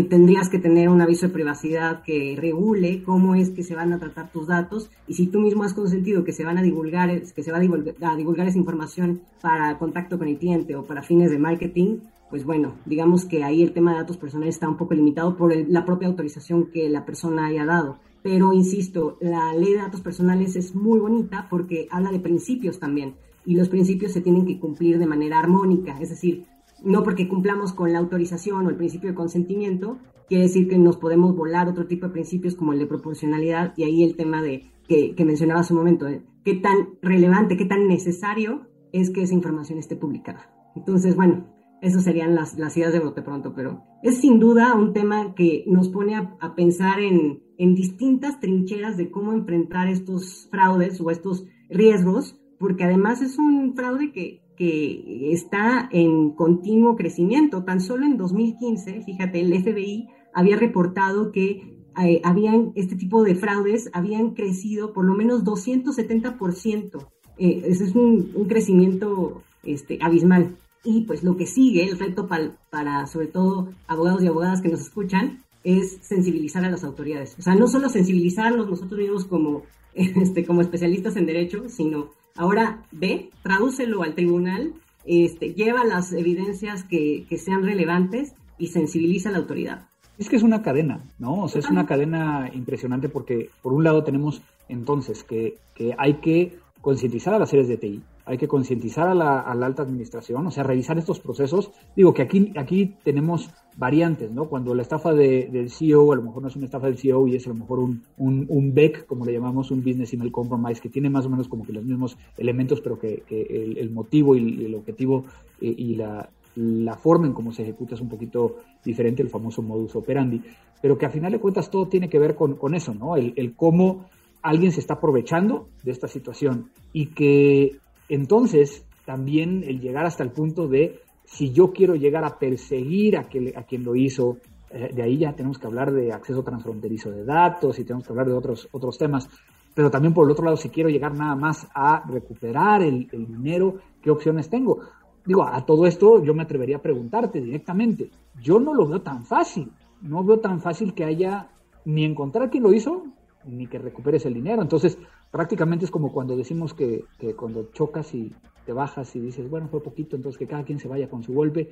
tendrías 0.10 0.48
que 0.48 0.58
tener 0.58 0.88
un 0.88 1.02
aviso 1.02 1.28
de 1.28 1.34
privacidad 1.34 2.02
que 2.04 2.38
regule 2.40 3.04
cómo 3.04 3.36
es 3.36 3.50
que 3.50 3.62
se 3.62 3.76
van 3.76 3.92
a 3.92 4.00
tratar 4.00 4.32
tus 4.32 4.48
datos 4.48 4.90
y 5.06 5.16
si 5.16 5.28
tú 5.28 5.42
mismo 5.42 5.66
has 5.66 5.74
consentido 5.74 6.24
que 6.24 6.32
se 6.32 6.46
van 6.46 6.58
a 6.58 6.62
divulgar, 6.62 7.10
que 7.24 7.44
se 7.44 7.52
va 7.52 7.58
a 7.58 8.16
divulgar 8.16 8.48
esa 8.48 8.58
información 8.58 9.20
para 9.42 9.78
contacto 9.78 10.18
con 10.18 10.30
el 10.30 10.38
cliente 10.38 10.78
o 10.78 10.86
para 10.86 11.04
fines 11.04 11.30
de 11.30 11.40
marketing, 11.40 11.98
pues 12.30 12.46
bueno, 12.46 12.76
digamos 12.86 13.26
que 13.26 13.44
ahí 13.44 13.62
el 13.62 13.74
tema 13.74 13.92
de 13.92 14.00
datos 14.00 14.18
personales 14.18 14.56
está 14.56 14.68
un 14.68 14.78
poco 14.78 14.94
limitado 14.94 15.38
por 15.38 15.56
la 15.56 15.86
propia 15.86 16.08
autorización 16.08 16.72
que 16.72 16.90
la 16.90 17.06
persona 17.06 17.46
haya 17.46 17.66
dado. 17.66 18.00
Pero 18.24 18.54
insisto, 18.54 19.18
la 19.22 19.54
ley 19.54 19.74
de 19.74 19.80
datos 19.80 20.02
personales 20.02 20.56
es 20.56 20.76
muy 20.76 21.00
bonita 21.00 21.48
porque 21.50 21.88
habla 21.92 22.12
de 22.12 22.20
principios 22.20 22.80
también 22.80 23.16
y 23.46 23.56
los 23.56 23.70
principios 23.70 24.12
se 24.12 24.22
tienen 24.22 24.46
que 24.46 24.60
cumplir 24.60 24.98
de 24.98 25.06
manera 25.06 25.40
armónica, 25.40 26.00
es 26.00 26.10
decir, 26.10 26.46
no 26.84 27.04
porque 27.04 27.28
cumplamos 27.28 27.74
con 27.74 27.94
la 27.94 28.00
autorización 28.00 28.66
o 28.66 28.70
el 28.70 28.76
principio 28.76 29.10
de 29.10 29.16
consentimiento, 29.16 29.98
quiere 30.28 30.44
decir 30.44 30.68
que 30.68 30.78
nos 30.78 30.98
podemos 30.98 31.36
volar 31.36 31.70
otro 31.70 31.86
tipo 31.86 32.08
de 32.08 32.14
principios 32.14 32.56
como 32.56 32.74
el 32.74 32.80
de 32.80 32.88
proporcionalidad 32.88 33.74
y 33.78 33.84
ahí 33.84 34.04
el 34.04 34.16
tema 34.16 34.42
de 34.42 34.72
que, 34.88 35.16
mencionaba 35.26 35.62
hace 35.62 35.74
un 35.74 35.80
momento, 35.80 36.08
qué 36.44 36.56
tan 36.56 36.98
relevante, 37.02 37.58
qué 37.58 37.66
tan 37.66 37.88
necesario 37.88 38.68
es 38.92 39.10
que 39.10 39.24
esa 39.24 39.34
información 39.34 39.80
esté 39.80 39.96
publicada. 39.96 40.52
Entonces, 40.76 41.16
bueno, 41.16 41.48
esas 41.82 42.04
serían 42.04 42.36
las, 42.36 42.58
las 42.58 42.76
ideas 42.78 42.94
de 42.94 43.00
bote 43.00 43.22
pronto, 43.22 43.54
pero 43.56 43.84
es 44.04 44.20
sin 44.20 44.40
duda 44.40 44.74
un 44.76 44.94
tema 44.94 45.36
que 45.36 45.64
nos 45.68 45.90
pone 45.90 46.16
a, 46.16 46.56
pensar 46.56 47.00
en, 47.00 47.44
en, 47.58 47.76
distintas 47.76 48.40
trincheras 48.40 48.98
de 48.98 49.12
cómo 49.12 49.34
enfrentar 49.34 49.88
estos 49.88 50.48
fraudes 50.50 51.00
o 51.02 51.12
estos 51.12 51.46
riesgos, 51.70 52.40
porque 52.60 52.84
además 52.84 53.22
es 53.22 53.38
un 53.38 53.76
fraude 53.76 54.12
que 54.12 54.46
que 54.56 55.32
está 55.34 55.90
en 55.92 56.32
continuo 56.32 56.96
crecimiento. 56.96 57.64
Tan 57.64 57.82
solo 57.82 58.06
en 58.06 58.18
2015, 58.18 59.02
fíjate, 59.04 59.42
el 59.42 59.54
FBI 59.62 60.08
había 60.34 60.58
reportado 60.58 61.32
que 61.32 61.76
eh, 62.04 62.22
habían 62.24 62.72
este 62.76 62.96
tipo 62.96 63.24
de 63.24 63.36
fraudes 63.36 63.90
habían 63.94 64.32
crecido 64.32 64.94
por 64.94 65.06
lo 65.06 65.14
menos 65.14 65.44
270%. 65.44 67.08
Eh, 67.38 67.62
ese 67.66 67.86
es 67.86 67.96
un, 67.96 68.46
crecimiento 68.48 69.44
este, 69.64 70.00
abismal. 70.02 70.58
Y 70.86 71.02
pues 71.02 71.24
lo 71.24 71.36
que 71.36 71.48
sigue, 71.48 71.84
el 71.84 72.00
reto 72.00 72.28
para 72.28 73.08
sobre 73.08 73.28
todo 73.28 73.70
abogados 73.88 74.24
y 74.24 74.28
abogadas 74.28 74.62
que 74.62 74.70
nos 74.70 74.82
escuchan, 74.82 75.44
es 75.66 75.98
sensibilizar 76.02 76.64
a 76.64 76.70
las 76.70 76.84
autoridades. 76.84 77.36
O 77.38 77.42
sea, 77.42 77.56
no 77.56 77.68
solo 77.68 77.90
sensibilizarlos 77.90 78.70
nosotros 78.70 79.00
mismos 79.00 79.26
como, 79.26 79.64
este, 79.94 80.46
como 80.46 80.62
especialistas 80.62 81.18
en 81.18 81.26
derecho, 81.26 81.68
sino 81.68 82.12
ahora 82.36 82.84
ve, 82.92 83.32
tradúcelo 83.42 84.04
al 84.04 84.14
tribunal, 84.14 84.76
este, 85.06 85.54
lleva 85.54 85.84
las 85.84 86.14
evidencias 86.14 86.84
que, 86.84 87.26
que 87.28 87.38
sean 87.38 87.64
relevantes 87.64 88.34
y 88.58 88.68
sensibiliza 88.68 89.30
a 89.30 89.32
la 89.34 89.40
autoridad. 89.40 89.88
Es 90.18 90.30
que 90.30 90.38
es 90.38 90.44
una 90.44 90.62
cadena, 90.62 91.04
¿no? 91.20 91.44
O 91.44 91.48
sea, 91.50 91.60
es 91.60 91.70
una 91.70 91.86
cadena 91.86 92.50
impresionante 92.54 93.10
porque 93.10 93.50
por 93.62 93.74
un 93.74 93.84
lado 93.84 94.04
tenemos 94.04 94.42
entonces 94.70 95.24
que, 95.24 95.58
que 95.74 95.94
hay 95.98 96.16
que 96.16 96.58
concientizar 96.86 97.34
a 97.34 97.40
las 97.40 97.50
series 97.50 97.68
de 97.68 97.78
TI, 97.78 98.00
hay 98.26 98.38
que 98.38 98.48
concientizar 98.48 99.08
a 99.08 99.16
la, 99.16 99.40
alta 99.40 99.82
administración, 99.82 100.46
o 100.46 100.52
sea, 100.52 100.62
revisar 100.62 101.00
estos 101.00 101.20
procesos. 101.20 101.72
Digo 101.96 102.14
que 102.14 102.22
aquí, 102.22 102.54
aquí 102.58 102.94
tenemos 103.04 103.50
variantes, 103.76 104.30
¿no? 104.30 104.46
Cuando 104.46 104.76
la 104.76 104.84
estafa 104.84 105.12
del 105.12 105.72
CEO, 105.72 106.14
a 106.14 106.16
lo 106.16 106.22
mejor 106.22 106.44
no 106.44 106.48
es 106.48 106.56
una 106.56 106.66
estafa 106.66 106.86
del 106.86 107.00
CEO 107.00 107.28
y 107.28 107.38
es 107.38 107.48
a 107.48 107.50
lo 107.50 107.56
mejor 107.56 107.80
un, 107.80 108.04
un, 108.20 108.46
un 108.50 108.76
BEC, 108.76 109.08
como 109.08 109.26
le 109.26 109.34
llamamos, 109.34 109.72
un 109.72 109.84
Business 109.84 110.14
Email 110.14 110.32
Compromise, 110.32 110.80
que 110.80 110.90
tiene 110.90 111.10
más 111.10 111.26
o 111.26 111.30
menos 111.32 111.48
como 111.48 111.66
que 111.66 111.74
los 111.74 111.84
mismos 111.84 112.20
elementos, 112.38 112.82
pero 112.82 113.00
que, 113.00 113.24
el, 113.28 113.90
motivo 113.90 114.36
y 114.36 114.66
el 114.66 114.76
objetivo 114.76 115.26
eh, 115.62 115.74
y 115.76 115.96
la, 115.96 116.30
la 116.56 116.98
forma 116.98 117.26
en 117.26 117.34
cómo 117.34 117.52
se 117.52 117.64
ejecuta 117.64 117.96
es 117.96 118.02
un 118.02 118.10
poquito 118.10 118.58
diferente, 118.84 119.24
el 119.24 119.30
famoso 119.30 119.64
modus 119.64 119.96
operandi, 119.96 120.40
pero 120.84 121.00
que 121.00 121.08
a 121.08 121.10
final 121.10 121.32
de 121.32 121.40
cuentas 121.40 121.72
todo 121.72 121.88
tiene 121.88 122.10
que 122.10 122.20
ver 122.20 122.36
con, 122.36 122.58
con 122.58 122.76
eso, 122.76 122.94
¿no? 122.94 123.16
El 123.16 123.56
cómo 123.56 124.06
alguien 124.46 124.72
se 124.72 124.80
está 124.80 124.96
aprovechando 124.96 125.70
de 125.84 125.92
esta 125.92 126.08
situación 126.08 126.72
y 126.94 127.08
que 127.08 127.80
entonces, 128.08 128.86
también 129.06 129.64
el 129.64 129.80
llegar 129.80 130.06
hasta 130.06 130.24
el 130.24 130.32
punto 130.32 130.68
de 130.68 131.00
si 131.26 131.52
yo 131.52 131.72
quiero 131.72 131.96
llegar 131.96 132.24
a 132.24 132.38
perseguir 132.38 133.18
a, 133.18 133.22
a 133.22 133.64
quien 133.64 133.84
lo 133.84 133.96
hizo, 133.96 134.38
eh, 134.70 134.92
de 134.94 135.02
ahí 135.02 135.18
ya 135.18 135.34
tenemos 135.34 135.58
que 135.58 135.66
hablar 135.66 135.92
de 135.92 136.14
acceso 136.14 136.44
transfronterizo 136.44 137.10
de 137.10 137.26
datos 137.26 137.80
y 137.80 137.84
tenemos 137.84 138.06
que 138.06 138.14
hablar 138.14 138.28
de 138.28 138.34
otros, 138.34 138.68
otros 138.72 138.98
temas. 138.98 139.28
Pero 139.74 139.90
también 139.90 140.14
por 140.14 140.26
el 140.26 140.32
otro 140.32 140.46
lado, 140.46 140.58
si 140.58 140.70
quiero 140.70 140.90
llegar 140.90 141.16
nada 141.16 141.36
más 141.36 141.68
a 141.74 142.04
recuperar 142.08 142.84
el, 142.84 143.10
el 143.12 143.28
dinero, 143.28 143.76
¿qué 144.02 144.12
opciones 144.12 144.50
tengo? 144.50 144.80
Digo, 145.26 145.44
a 145.44 145.66
todo 145.66 145.88
esto 145.88 146.24
yo 146.24 146.36
me 146.36 146.44
atrevería 146.44 146.78
a 146.78 146.82
preguntarte 146.82 147.42
directamente. 147.42 148.12
Yo 148.40 148.60
no 148.60 148.74
lo 148.76 148.88
veo 148.88 149.02
tan 149.02 149.26
fácil. 149.26 149.72
No 150.02 150.24
veo 150.24 150.40
tan 150.40 150.62
fácil 150.62 150.94
que 150.94 151.04
haya 151.04 151.50
ni 151.84 152.06
encontrar 152.06 152.50
quién 152.50 152.64
lo 152.64 152.74
hizo, 152.74 153.06
ni 153.48 153.68
que 153.68 153.80
recuperes 153.80 154.26
el 154.26 154.34
dinero. 154.34 154.62
Entonces, 154.62 154.98
prácticamente 155.32 155.86
es 155.86 155.92
como 155.92 156.12
cuando 156.12 156.36
decimos 156.36 156.74
que, 156.74 157.06
cuando 157.36 157.70
chocas 157.74 158.14
y 158.14 158.34
te 158.66 158.74
bajas 158.74 159.16
y 159.16 159.20
dices, 159.20 159.50
bueno, 159.50 159.68
fue 159.68 159.84
poquito, 159.84 160.16
entonces 160.16 160.40
que 160.40 160.48
cada 160.48 160.64
quien 160.64 160.80
se 160.80 160.88
vaya 160.88 161.10
con 161.10 161.24
su 161.24 161.34
golpe. 161.34 161.70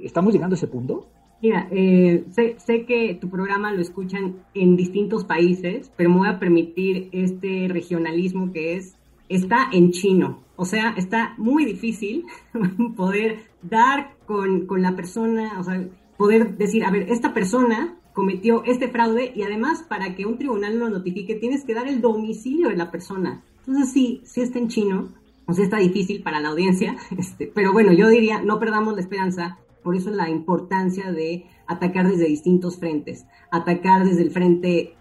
¿Estamos 0.00 0.32
llegando 0.32 0.54
a 0.54 0.58
ese 0.58 0.66
punto? 0.66 1.06
Mira, 1.40 1.68
eh, 1.70 2.24
sé, 2.30 2.56
sé, 2.58 2.84
que 2.84 3.14
tu 3.20 3.28
programa 3.28 3.72
lo 3.72 3.80
escuchan 3.80 4.44
en 4.54 4.76
distintos 4.76 5.24
países, 5.24 5.92
pero 5.96 6.10
me 6.10 6.18
voy 6.18 6.28
a 6.28 6.38
permitir 6.38 7.08
este 7.12 7.66
regionalismo 7.68 8.52
que 8.52 8.76
es, 8.76 8.96
está 9.28 9.68
en 9.72 9.90
chino. 9.90 10.42
O 10.56 10.64
sea, 10.64 10.94
está 10.96 11.34
muy 11.38 11.64
difícil 11.64 12.26
poder 12.96 13.38
dar 13.62 14.14
con, 14.26 14.66
con 14.66 14.82
la 14.82 14.94
persona, 14.94 15.58
o 15.58 15.64
sea, 15.64 15.84
poder 16.16 16.56
decir, 16.56 16.84
a 16.84 16.90
ver, 16.90 17.10
esta 17.10 17.34
persona 17.34 17.96
cometió 18.12 18.62
este 18.64 18.88
fraude 18.88 19.32
y 19.34 19.42
además 19.42 19.84
para 19.88 20.14
que 20.14 20.26
un 20.26 20.38
tribunal 20.38 20.78
lo 20.78 20.90
notifique 20.90 21.34
tienes 21.34 21.64
que 21.64 21.74
dar 21.74 21.88
el 21.88 22.00
domicilio 22.00 22.68
de 22.68 22.76
la 22.76 22.90
persona. 22.90 23.42
Entonces 23.60 23.92
sí, 23.92 24.20
sí 24.24 24.40
está 24.40 24.58
en 24.58 24.68
chino, 24.68 25.08
o 25.46 25.54
sea, 25.54 25.64
está 25.64 25.78
difícil 25.78 26.22
para 26.22 26.40
la 26.40 26.48
audiencia, 26.48 26.96
este, 27.16 27.50
pero 27.52 27.72
bueno, 27.72 27.92
yo 27.92 28.08
diría, 28.08 28.42
no 28.42 28.58
perdamos 28.58 28.94
la 28.94 29.00
esperanza, 29.00 29.58
por 29.82 29.96
eso 29.96 30.10
la 30.10 30.28
importancia 30.28 31.12
de 31.12 31.46
atacar 31.66 32.08
desde 32.08 32.26
distintos 32.26 32.78
frentes, 32.78 33.24
atacar 33.50 34.04
desde 34.04 34.22
el 34.22 34.30
frente 34.30 34.94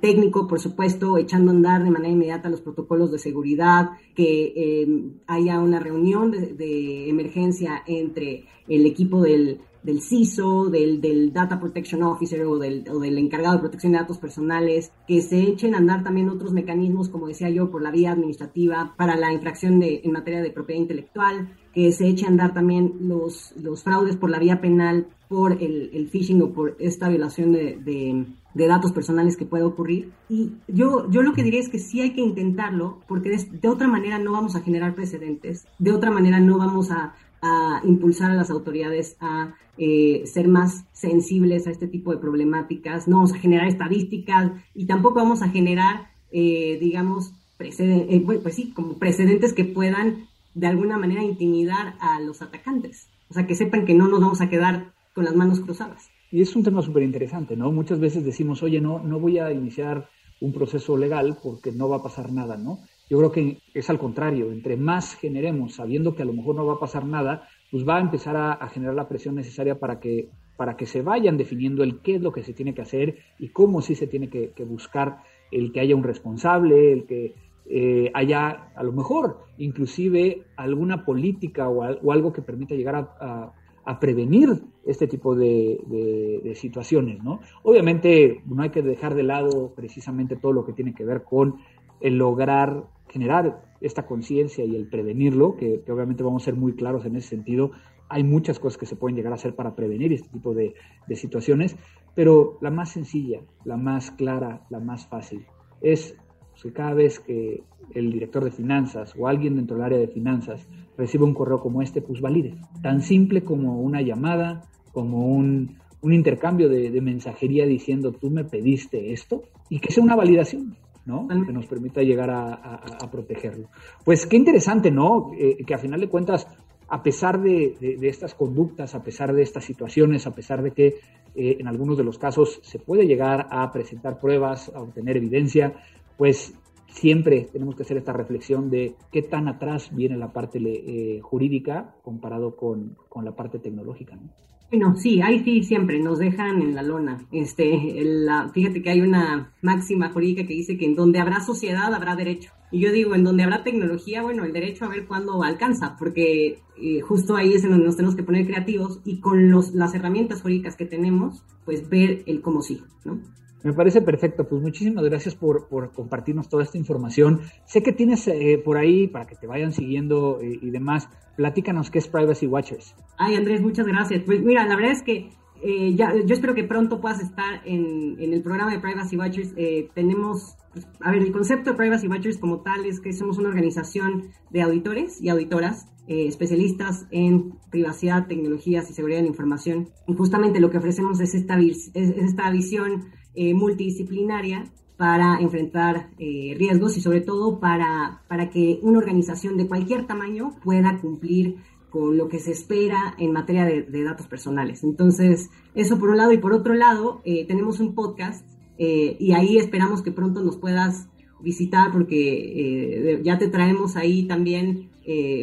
técnico, 0.00 0.46
por 0.46 0.60
supuesto, 0.60 1.18
echando 1.18 1.50
a 1.50 1.54
andar 1.54 1.82
de 1.82 1.90
manera 1.90 2.12
inmediata 2.12 2.48
los 2.48 2.60
protocolos 2.60 3.10
de 3.10 3.18
seguridad, 3.18 3.90
que 4.14 4.52
eh, 4.54 5.10
haya 5.26 5.58
una 5.60 5.80
reunión 5.80 6.30
de, 6.30 7.08
emergencia 7.08 7.82
entre 7.86 8.44
el 8.68 8.86
equipo 8.86 9.22
del, 9.22 9.60
del 9.82 10.00
CISO, 10.00 10.70
del, 10.70 11.00
del, 11.00 11.32
Data 11.32 11.58
Protection 11.58 12.02
Officer 12.02 12.44
o 12.44 12.58
del, 12.58 12.84
o 12.90 12.98
del, 12.98 13.18
encargado 13.18 13.54
de 13.54 13.60
protección 13.60 13.92
de 13.92 13.98
datos 13.98 14.18
personales, 14.18 14.92
que 15.06 15.22
se 15.22 15.40
echen 15.40 15.74
a 15.74 15.78
andar 15.78 16.02
también 16.02 16.28
otros 16.28 16.52
mecanismos, 16.52 17.08
como 17.08 17.28
decía 17.28 17.50
yo, 17.50 17.70
por 17.70 17.82
la 17.82 17.90
vía 17.90 18.12
administrativa 18.12 18.94
para 18.96 19.16
la 19.16 19.32
infracción 19.32 19.80
de, 19.80 20.00
en 20.04 20.12
materia 20.12 20.42
de 20.42 20.50
propiedad 20.50 20.80
intelectual, 20.80 21.48
que 21.72 21.92
se 21.92 22.08
eche 22.08 22.26
a 22.26 22.28
andar 22.28 22.54
también 22.54 22.94
los, 23.00 23.54
los 23.56 23.82
fraudes 23.82 24.16
por 24.16 24.30
la 24.30 24.38
vía 24.38 24.60
penal, 24.60 25.06
por 25.28 25.52
el, 25.52 25.90
el 25.92 26.08
phishing 26.08 26.42
o 26.42 26.52
por 26.52 26.76
esta 26.78 27.08
violación 27.08 27.52
de, 27.52 27.78
de, 27.84 28.26
datos 28.66 28.90
personales 28.90 29.36
que 29.36 29.44
puede 29.44 29.62
ocurrir. 29.62 30.10
Y 30.28 30.54
yo, 30.66 31.08
yo 31.10 31.22
lo 31.22 31.32
que 31.32 31.44
diría 31.44 31.60
es 31.60 31.68
que 31.68 31.78
sí 31.78 32.00
hay 32.00 32.14
que 32.14 32.20
intentarlo, 32.20 33.00
porque 33.06 33.30
de, 33.30 33.36
de 33.36 33.68
otra 33.68 33.86
manera 33.86 34.18
no 34.18 34.32
vamos 34.32 34.56
a 34.56 34.60
generar 34.62 34.96
precedentes, 34.96 35.66
de 35.78 35.92
otra 35.92 36.10
manera 36.10 36.40
no 36.40 36.58
vamos 36.58 36.90
a, 36.90 37.14
a 37.40 37.80
impulsar 37.84 38.30
a 38.30 38.34
las 38.34 38.50
autoridades 38.50 39.16
a 39.20 39.54
eh, 39.78 40.24
ser 40.26 40.48
más 40.48 40.84
sensibles 40.92 41.66
a 41.66 41.70
este 41.70 41.86
tipo 41.86 42.12
de 42.12 42.18
problemáticas, 42.18 43.08
no 43.08 43.16
vamos 43.16 43.32
a 43.32 43.38
generar 43.38 43.68
estadísticas 43.68 44.52
y 44.74 44.86
tampoco 44.86 45.16
vamos 45.16 45.42
a 45.42 45.48
generar, 45.48 46.08
eh, 46.32 46.78
digamos, 46.80 47.32
eh, 47.60 48.22
pues 48.42 48.54
sí, 48.54 48.72
como 48.72 48.98
precedentes 48.98 49.52
que 49.52 49.64
puedan 49.64 50.28
de 50.54 50.66
alguna 50.66 50.98
manera 50.98 51.22
intimidar 51.22 51.94
a 52.00 52.20
los 52.20 52.42
atacantes. 52.42 53.08
O 53.30 53.34
sea, 53.34 53.46
que 53.46 53.54
sepan 53.54 53.84
que 53.84 53.94
no 53.94 54.08
nos 54.08 54.20
vamos 54.20 54.40
a 54.40 54.48
quedar 54.48 54.92
con 55.14 55.24
las 55.24 55.34
manos 55.34 55.60
cruzadas. 55.60 56.10
Y 56.30 56.42
es 56.42 56.54
un 56.56 56.62
tema 56.62 56.82
súper 56.82 57.02
interesante, 57.02 57.56
¿no? 57.56 57.72
Muchas 57.72 58.00
veces 58.00 58.24
decimos, 58.24 58.62
oye, 58.62 58.80
no, 58.80 58.98
no 58.98 59.18
voy 59.18 59.38
a 59.38 59.52
iniciar 59.52 60.08
un 60.40 60.52
proceso 60.52 60.96
legal 60.96 61.38
porque 61.42 61.72
no 61.72 61.88
va 61.88 61.96
a 61.96 62.02
pasar 62.02 62.32
nada, 62.32 62.56
¿no? 62.56 62.80
Yo 63.08 63.18
creo 63.18 63.32
que 63.32 63.58
es 63.74 63.88
al 63.90 63.98
contrario, 63.98 64.52
entre 64.52 64.76
más 64.76 65.14
generemos 65.14 65.74
sabiendo 65.74 66.14
que 66.14 66.22
a 66.22 66.26
lo 66.26 66.34
mejor 66.34 66.56
no 66.56 66.66
va 66.66 66.74
a 66.74 66.80
pasar 66.80 67.06
nada, 67.06 67.48
pues 67.70 67.86
va 67.86 67.96
a 67.96 68.00
empezar 68.00 68.36
a, 68.36 68.68
generar 68.68 68.94
la 68.94 69.08
presión 69.08 69.34
necesaria 69.34 69.78
para 69.78 70.00
que, 70.00 70.30
para 70.56 70.76
que 70.76 70.86
se 70.86 71.02
vayan 71.02 71.36
definiendo 71.36 71.82
el 71.82 72.00
qué 72.00 72.16
es 72.16 72.22
lo 72.22 72.32
que 72.32 72.42
se 72.42 72.54
tiene 72.54 72.74
que 72.74 72.82
hacer 72.82 73.18
y 73.38 73.48
cómo 73.50 73.82
sí 73.82 73.94
se 73.94 74.06
tiene 74.06 74.28
que, 74.28 74.52
buscar 74.64 75.18
el 75.50 75.72
que 75.72 75.80
haya 75.80 75.96
un 75.96 76.02
responsable, 76.02 76.92
el 76.92 77.06
que 77.06 77.34
eh, 77.66 78.10
haya 78.14 78.70
a 78.74 78.82
lo 78.82 78.92
mejor 78.92 79.40
inclusive 79.58 80.44
alguna 80.56 81.04
política 81.04 81.68
o, 81.68 82.10
algo 82.10 82.32
que 82.32 82.42
permita 82.42 82.74
llegar 82.74 82.96
a, 83.20 83.52
prevenir 84.00 84.50
este 84.84 85.06
tipo 85.06 85.34
de, 85.34 86.52
situaciones, 86.54 87.24
¿no? 87.24 87.40
Obviamente 87.62 88.42
no 88.44 88.62
hay 88.62 88.68
que 88.68 88.82
dejar 88.82 89.14
de 89.14 89.22
lado 89.22 89.72
precisamente 89.74 90.36
todo 90.36 90.52
lo 90.52 90.66
que 90.66 90.74
tiene 90.74 90.94
que 90.94 91.06
ver 91.06 91.22
con 91.22 91.56
el 92.00 92.18
lograr 92.18 92.84
generar 93.08 93.62
esta 93.80 94.06
conciencia 94.06 94.64
y 94.64 94.74
el 94.76 94.88
prevenirlo, 94.88 95.56
que, 95.56 95.82
obviamente 95.88 96.22
vamos 96.22 96.42
a 96.42 96.46
ser 96.46 96.54
muy 96.54 96.74
claros 96.74 97.04
en 97.04 97.16
ese 97.16 97.28
sentido. 97.28 97.70
Hay 98.08 98.24
muchas 98.24 98.58
cosas 98.58 98.78
que 98.78 98.86
se 98.86 98.96
pueden 98.96 99.16
llegar 99.16 99.32
a 99.32 99.36
hacer 99.36 99.54
para 99.54 99.74
prevenir 99.74 100.12
este 100.12 100.28
tipo 100.28 100.54
de, 100.54 100.74
situaciones, 101.14 101.76
pero 102.14 102.58
la 102.60 102.70
más 102.70 102.90
sencilla, 102.90 103.40
la 103.64 103.76
más 103.76 104.10
clara, 104.10 104.66
la 104.70 104.80
más 104.80 105.06
fácil 105.06 105.46
es 105.80 106.16
que 106.62 106.72
cada 106.72 106.92
vez 106.92 107.20
que 107.20 107.62
el 107.94 108.10
director 108.10 108.42
de 108.42 108.50
finanzas 108.50 109.14
o 109.16 109.28
alguien 109.28 109.54
dentro 109.54 109.76
del 109.76 109.84
área 109.84 109.98
de 109.98 110.08
finanzas 110.08 110.66
recibe 110.96 111.24
un 111.24 111.34
correo 111.34 111.60
como 111.60 111.82
este, 111.82 112.02
pues 112.02 112.20
valide. 112.20 112.56
Tan 112.82 113.00
simple 113.00 113.44
como 113.44 113.80
una 113.80 114.02
llamada, 114.02 114.68
como 114.92 115.28
un, 115.28 115.76
intercambio 116.02 116.68
de, 116.68 116.90
de, 116.90 117.00
mensajería 117.00 117.64
diciendo 117.64 118.12
tú 118.12 118.30
me 118.30 118.44
pediste 118.44 119.12
esto 119.12 119.42
y 119.68 119.78
que 119.78 119.92
sea 119.92 120.02
una 120.02 120.16
validación. 120.16 120.76
Que 121.08 121.52
nos 121.52 121.66
permita 121.66 122.02
llegar 122.02 122.30
a, 122.30 123.10
protegerlo. 123.10 123.68
Pues 124.04 124.26
qué 124.26 124.36
interesante, 124.36 124.90
¿no? 124.90 125.32
Eh, 125.38 125.64
que 125.66 125.74
a 125.74 125.78
final 125.78 126.00
de 126.00 126.08
cuentas, 126.08 126.46
a 126.88 127.02
pesar 127.02 127.40
de, 127.40 127.76
estas 128.02 128.34
conductas, 128.34 128.94
a 128.94 129.02
pesar 129.02 129.32
de 129.32 129.42
estas 129.42 129.64
situaciones, 129.64 130.26
a 130.26 130.34
pesar 130.34 130.62
de 130.62 130.72
que 130.72 130.86
eh, 131.34 131.56
en 131.58 131.66
algunos 131.66 131.96
de 131.96 132.04
los 132.04 132.18
casos 132.18 132.60
se 132.62 132.78
puede 132.78 133.06
llegar 133.06 133.46
a 133.50 133.72
presentar 133.72 134.20
pruebas, 134.20 134.70
a 134.74 134.82
obtener 134.82 135.16
evidencia, 135.16 135.72
pues 136.18 136.52
siempre 136.88 137.48
tenemos 137.52 137.74
que 137.74 137.84
hacer 137.84 137.96
esta 137.96 138.12
reflexión 138.12 138.68
de 138.68 138.94
qué 139.10 139.22
tan 139.22 139.48
atrás 139.48 139.94
viene 139.94 140.16
la 140.16 140.32
parte 140.32 140.58
eh, 140.58 141.20
jurídica 141.20 141.94
comparado 142.02 142.54
con, 142.56 142.96
con, 143.08 143.24
la 143.24 143.32
parte 143.32 143.58
tecnológica. 143.58 144.16
¿no? 144.16 144.28
Bueno, 144.70 144.96
sí, 144.96 145.22
ahí 145.22 145.42
sí 145.44 145.62
siempre 145.62 145.98
nos 145.98 146.18
dejan 146.18 146.60
en 146.60 146.74
la 146.74 146.82
lona. 146.82 147.26
Este, 147.32 148.02
la, 148.04 148.50
fíjate 148.50 148.82
que 148.82 148.90
hay 148.90 149.00
una 149.00 149.54
máxima 149.62 150.10
jurídica 150.10 150.46
que 150.46 150.52
dice 150.52 150.76
que 150.76 150.84
en 150.84 150.94
donde 150.94 151.20
habrá 151.20 151.40
sociedad 151.40 151.94
habrá 151.94 152.16
derecho. 152.16 152.52
Y 152.70 152.80
yo 152.80 152.92
digo, 152.92 153.14
en 153.14 153.24
donde 153.24 153.44
habrá 153.44 153.64
tecnología, 153.64 154.20
bueno, 154.20 154.44
el 154.44 154.52
derecho 154.52 154.84
a 154.84 154.88
ver 154.88 155.06
cuándo 155.06 155.42
alcanza, 155.42 155.96
porque 155.98 156.58
eh, 156.76 157.00
justo 157.00 157.34
ahí 157.34 157.54
es 157.54 157.64
en 157.64 157.70
donde 157.70 157.86
nos 157.86 157.96
tenemos 157.96 158.14
que 158.14 158.22
poner 158.22 158.46
creativos 158.46 159.00
y 159.06 159.20
con 159.20 159.50
los, 159.50 159.74
las 159.74 159.94
herramientas 159.94 160.42
jurídicas 160.42 160.76
que 160.76 160.84
tenemos, 160.84 161.42
pues 161.64 161.88
ver 161.88 162.22
el 162.26 162.42
cómo 162.42 162.60
sí, 162.60 162.82
¿no? 163.06 163.20
Me 163.64 163.72
parece 163.72 164.02
perfecto. 164.02 164.48
Pues 164.48 164.62
muchísimas 164.62 165.04
gracias 165.04 165.34
por, 165.34 165.68
por 165.68 165.92
compartirnos 165.92 166.48
toda 166.48 166.62
esta 166.62 166.78
información. 166.78 167.40
Sé 167.64 167.82
que 167.82 167.92
tienes 167.92 168.26
eh, 168.28 168.60
por 168.64 168.76
ahí, 168.76 169.08
para 169.08 169.26
que 169.26 169.34
te 169.34 169.46
vayan 169.46 169.72
siguiendo 169.72 170.40
eh, 170.40 170.58
y 170.60 170.70
demás, 170.70 171.08
platícanos 171.36 171.90
qué 171.90 171.98
es 171.98 172.08
Privacy 172.08 172.46
Watchers. 172.46 172.94
Ay, 173.16 173.34
Andrés, 173.34 173.60
muchas 173.60 173.86
gracias. 173.86 174.22
Pues 174.24 174.40
mira, 174.42 174.66
la 174.66 174.76
verdad 174.76 174.92
es 174.92 175.02
que 175.02 175.30
eh, 175.62 175.94
ya, 175.96 176.14
yo 176.14 176.34
espero 176.34 176.54
que 176.54 176.64
pronto 176.64 177.00
puedas 177.00 177.20
estar 177.20 177.62
en, 177.64 178.16
en 178.20 178.32
el 178.32 178.42
programa 178.42 178.70
de 178.72 178.78
Privacy 178.78 179.16
Watchers. 179.16 179.54
tenemos, 179.92 180.56
pues, 180.72 180.86
a 181.00 181.10
ver, 181.10 181.22
el 181.22 181.32
concepto 181.32 181.70
de 181.70 181.76
Privacy 181.76 182.06
Watchers 182.06 182.38
como 182.38 182.62
tal 182.62 182.86
es 182.86 183.00
que 183.00 183.12
somos 183.12 183.38
una 183.38 183.48
organización 183.48 184.28
de 184.50 184.62
auditores 184.62 185.20
y 185.20 185.30
auditoras 185.30 185.88
especialistas 186.06 187.06
en 187.10 187.52
privacidad, 187.70 188.28
tecnologías 188.28 188.88
y 188.88 188.94
seguridad 188.94 189.18
de 189.18 189.24
la 189.24 189.28
información. 189.28 189.90
Y 190.06 190.14
justamente 190.14 190.58
lo 190.58 190.70
que 190.70 190.78
ofrecemos 190.78 191.20
es 191.20 191.34
esta, 191.34 191.58
es 191.58 191.90
esta 191.92 192.50
visión 192.50 193.10
eh, 193.40 193.54
multidisciplinaria 193.54 194.64
para 194.96 195.38
enfrentar 195.40 196.10
eh, 196.18 196.56
riesgos 196.58 196.96
y 196.96 197.00
sobre 197.00 197.20
todo 197.20 197.60
para, 197.60 198.22
para 198.26 198.50
que 198.50 198.80
una 198.82 198.98
organización 198.98 199.56
de 199.56 199.68
cualquier 199.68 200.08
tamaño 200.08 200.56
pueda 200.64 200.98
cumplir 200.98 201.58
con 201.88 202.18
lo 202.18 202.26
que 202.26 202.40
se 202.40 202.50
espera 202.50 203.14
en 203.16 203.30
materia 203.30 203.64
de, 203.64 204.02
datos 204.02 204.26
personales. 204.26 204.82
Entonces, 204.82 205.50
eso 205.76 206.00
por 206.00 206.10
un 206.10 206.16
lado 206.16 206.32
y 206.32 206.38
por 206.38 206.52
otro 206.52 206.74
lado, 206.74 207.22
eh, 207.24 207.46
tenemos 207.46 207.78
un 207.78 207.94
podcast 207.94 208.44
y 208.76 209.32
ahí 209.32 209.56
esperamos 209.56 210.02
que 210.02 210.10
pronto 210.10 210.42
nos 210.42 210.56
puedas 210.56 211.08
visitar 211.40 211.92
porque 211.92 213.20
ya 213.24 213.38
te 213.38 213.46
traemos 213.46 213.96
ahí 213.96 214.26
también 214.26 214.90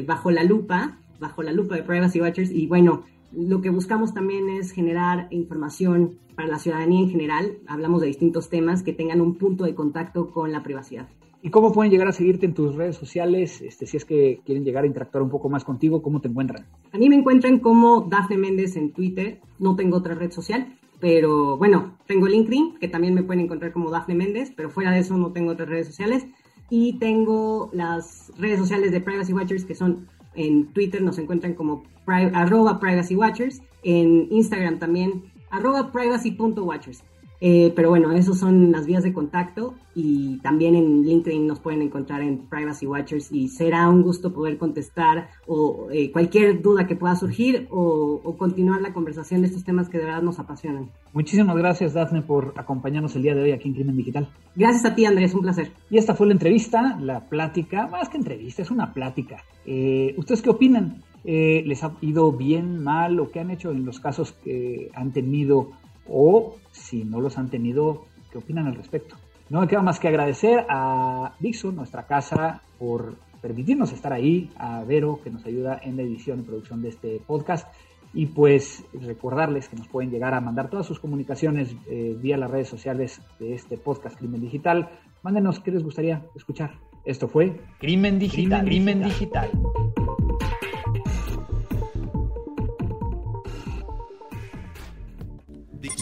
bajo 0.05 0.31
la 0.31 0.43
lupa, 0.43 0.99
bajo 1.19 1.43
la 1.43 1.53
lupa 1.53 1.75
de 1.75 1.83
Privacy 1.83 2.19
Watchers 2.19 2.51
y 2.51 2.67
bueno, 2.67 3.03
lo 3.37 3.61
que 3.61 3.69
buscamos 3.69 4.13
también 4.13 4.49
es 4.49 4.71
generar 4.71 5.27
información 5.31 6.17
para 6.35 6.47
la 6.47 6.59
ciudadanía 6.59 7.01
en 7.01 7.09
general. 7.09 7.57
Hablamos 7.67 8.01
de 8.01 8.07
distintos 8.07 8.49
temas 8.49 8.83
que 8.83 8.93
tengan 8.93 9.21
un 9.21 9.35
punto 9.35 9.63
de 9.65 9.75
contacto 9.75 10.31
con 10.31 10.51
la 10.51 10.63
privacidad. 10.63 11.07
¿Y 11.41 11.51
cómo 11.51 11.71
pueden 11.71 11.91
llegar 11.91 12.07
a 12.07 12.11
seguirte 12.11 12.47
en 12.47 12.55
tus 12.55 12.75
redes 12.75 12.95
sociales? 12.95 13.61
Este, 13.61 13.85
si 13.85 13.97
es 13.97 14.05
que 14.05 14.41
quieren 14.45 14.63
llegar 14.63 14.83
a 14.83 14.87
interactuar 14.87 15.21
un 15.21 15.29
poco 15.29 15.47
más 15.47 15.63
contigo, 15.63 16.01
¿cómo 16.01 16.19
te 16.19 16.27
encuentran? 16.27 16.65
A 16.91 16.97
mí 16.97 17.07
me 17.07 17.15
encuentran 17.15 17.59
como 17.59 18.01
Dafne 18.01 18.37
Méndez 18.37 18.75
en 18.77 18.91
Twitter. 18.91 19.39
No 19.59 19.75
tengo 19.75 19.97
otra 19.97 20.15
red 20.15 20.31
social, 20.31 20.75
pero 20.99 21.55
bueno, 21.57 21.97
tengo 22.07 22.27
LinkedIn, 22.27 22.79
que 22.79 22.87
también 22.87 23.13
me 23.13 23.21
pueden 23.21 23.43
encontrar 23.43 23.73
como 23.73 23.91
Dafne 23.91 24.15
Méndez, 24.15 24.53
pero 24.55 24.71
fuera 24.71 24.91
de 24.91 24.99
eso 24.99 25.17
no 25.17 25.33
tengo 25.33 25.51
otras 25.51 25.69
redes 25.69 25.85
sociales. 25.85 26.25
Y 26.71 26.97
tengo 26.97 27.69
las 27.73 28.31
redes 28.39 28.57
sociales 28.57 28.91
de 28.91 29.01
Privacy 29.01 29.31
Watchers, 29.33 29.65
que 29.65 29.75
son 29.75 30.07
en 30.35 30.71
Twitter 30.73 31.01
nos 31.01 31.17
encuentran 31.17 31.53
como 31.53 31.83
arroba 32.07 32.79
Privacy 32.79 33.15
Watchers, 33.15 33.61
en 33.83 34.27
Instagram 34.31 34.79
también 34.79 35.23
arroba 35.49 35.91
privacy.watchers. 35.91 37.03
Eh, 37.41 37.73
pero 37.75 37.89
bueno, 37.89 38.11
esos 38.11 38.39
son 38.39 38.71
las 38.71 38.85
vías 38.85 39.03
de 39.03 39.13
contacto 39.13 39.75
y 39.93 40.39
también 40.39 40.75
en 40.75 41.03
LinkedIn 41.03 41.47
nos 41.47 41.59
pueden 41.59 41.81
encontrar 41.81 42.21
en 42.21 42.47
Privacy 42.49 42.85
Watchers 42.85 43.31
y 43.31 43.47
será 43.49 43.89
un 43.89 44.01
gusto 44.01 44.33
poder 44.33 44.57
contestar 44.57 45.29
o 45.47 45.87
eh, 45.91 46.11
cualquier 46.11 46.61
duda 46.61 46.87
que 46.87 46.95
pueda 46.95 47.15
surgir 47.15 47.67
o, 47.71 48.35
continuar 48.37 48.81
la 48.81 48.93
conversación 48.93 49.41
de 49.41 49.47
estos 49.47 49.63
temas 49.63 49.87
que 49.87 49.97
de 49.97 50.05
verdad 50.05 50.21
nos 50.21 50.39
apasionan. 50.39 50.89
Muchísimas 51.13 51.55
gracias 51.55 51.93
Daphne 51.93 52.21
por 52.21 52.53
acompañarnos 52.57 53.15
el 53.15 53.23
día 53.23 53.33
de 53.33 53.43
hoy 53.43 53.51
aquí 53.51 53.69
en 53.69 53.75
Crimen 53.75 53.95
Digital. 53.95 54.29
Gracias 54.55 54.85
a 54.85 54.95
ti 54.95 55.05
Andrés, 55.05 55.33
un 55.33 55.41
placer. 55.41 55.71
Y 55.89 55.97
esta 55.97 56.15
fue 56.15 56.27
la 56.27 56.33
entrevista, 56.33 56.97
la 56.99 57.29
plática, 57.29 57.87
más 57.87 58.09
que 58.09 58.17
entrevista, 58.17 58.61
es 58.61 58.71
una 58.71 58.93
plática. 58.93 59.37
Eh, 59.65 60.13
¿Ustedes 60.17 60.41
qué 60.41 60.49
opinan? 60.49 61.03
¿Les 61.23 61.83
ha 61.83 61.91
ido 62.01 62.31
bien, 62.31 62.83
mal 62.83 63.19
o 63.19 63.31
qué 63.31 63.39
han 63.39 63.49
hecho 63.49 63.71
en 63.71 63.83
los 63.83 63.99
casos 63.99 64.33
que 64.43 64.91
han 64.93 65.11
tenido 65.11 65.71
o 66.07 66.55
si 66.71 67.03
no 67.03 67.19
los 67.21 67.37
han 67.37 67.49
tenido, 67.49 68.05
¿qué 68.31 68.37
opinan 68.37 68.67
al 68.67 68.75
respecto? 68.75 69.15
No 69.49 69.61
me 69.61 69.67
queda 69.67 69.81
más 69.81 69.99
que 69.99 70.07
agradecer 70.07 70.65
a 70.69 71.33
Dixon, 71.39 71.75
nuestra 71.75 72.03
casa, 72.07 72.61
por 72.79 73.15
permitirnos 73.41 73.91
estar 73.91 74.11
ahí, 74.11 74.49
a 74.57 74.83
Vero, 74.83 75.19
que 75.23 75.29
nos 75.29 75.45
ayuda 75.45 75.79
en 75.83 75.97
la 75.97 76.03
edición 76.03 76.39
y 76.39 76.43
producción 76.43 76.81
de 76.81 76.89
este 76.89 77.21
podcast, 77.25 77.67
y 78.13 78.27
pues 78.27 78.83
recordarles 78.93 79.67
que 79.67 79.75
nos 79.75 79.87
pueden 79.87 80.09
llegar 80.09 80.33
a 80.33 80.41
mandar 80.41 80.69
todas 80.69 80.85
sus 80.85 80.99
comunicaciones 80.99 81.75
eh, 81.87 82.17
vía 82.19 82.37
las 82.37 82.49
redes 82.49 82.69
sociales 82.69 83.21
de 83.39 83.53
este 83.53 83.77
podcast 83.77 84.17
Crimen 84.17 84.41
Digital. 84.41 84.89
Mándenos 85.21 85.59
qué 85.59 85.71
les 85.71 85.83
gustaría 85.83 86.23
escuchar. 86.33 86.71
Esto 87.03 87.27
fue 87.27 87.59
Crimen 87.77 88.17
Digital. 88.17 88.65
Crimen 88.65 89.03
Digital. 89.03 89.51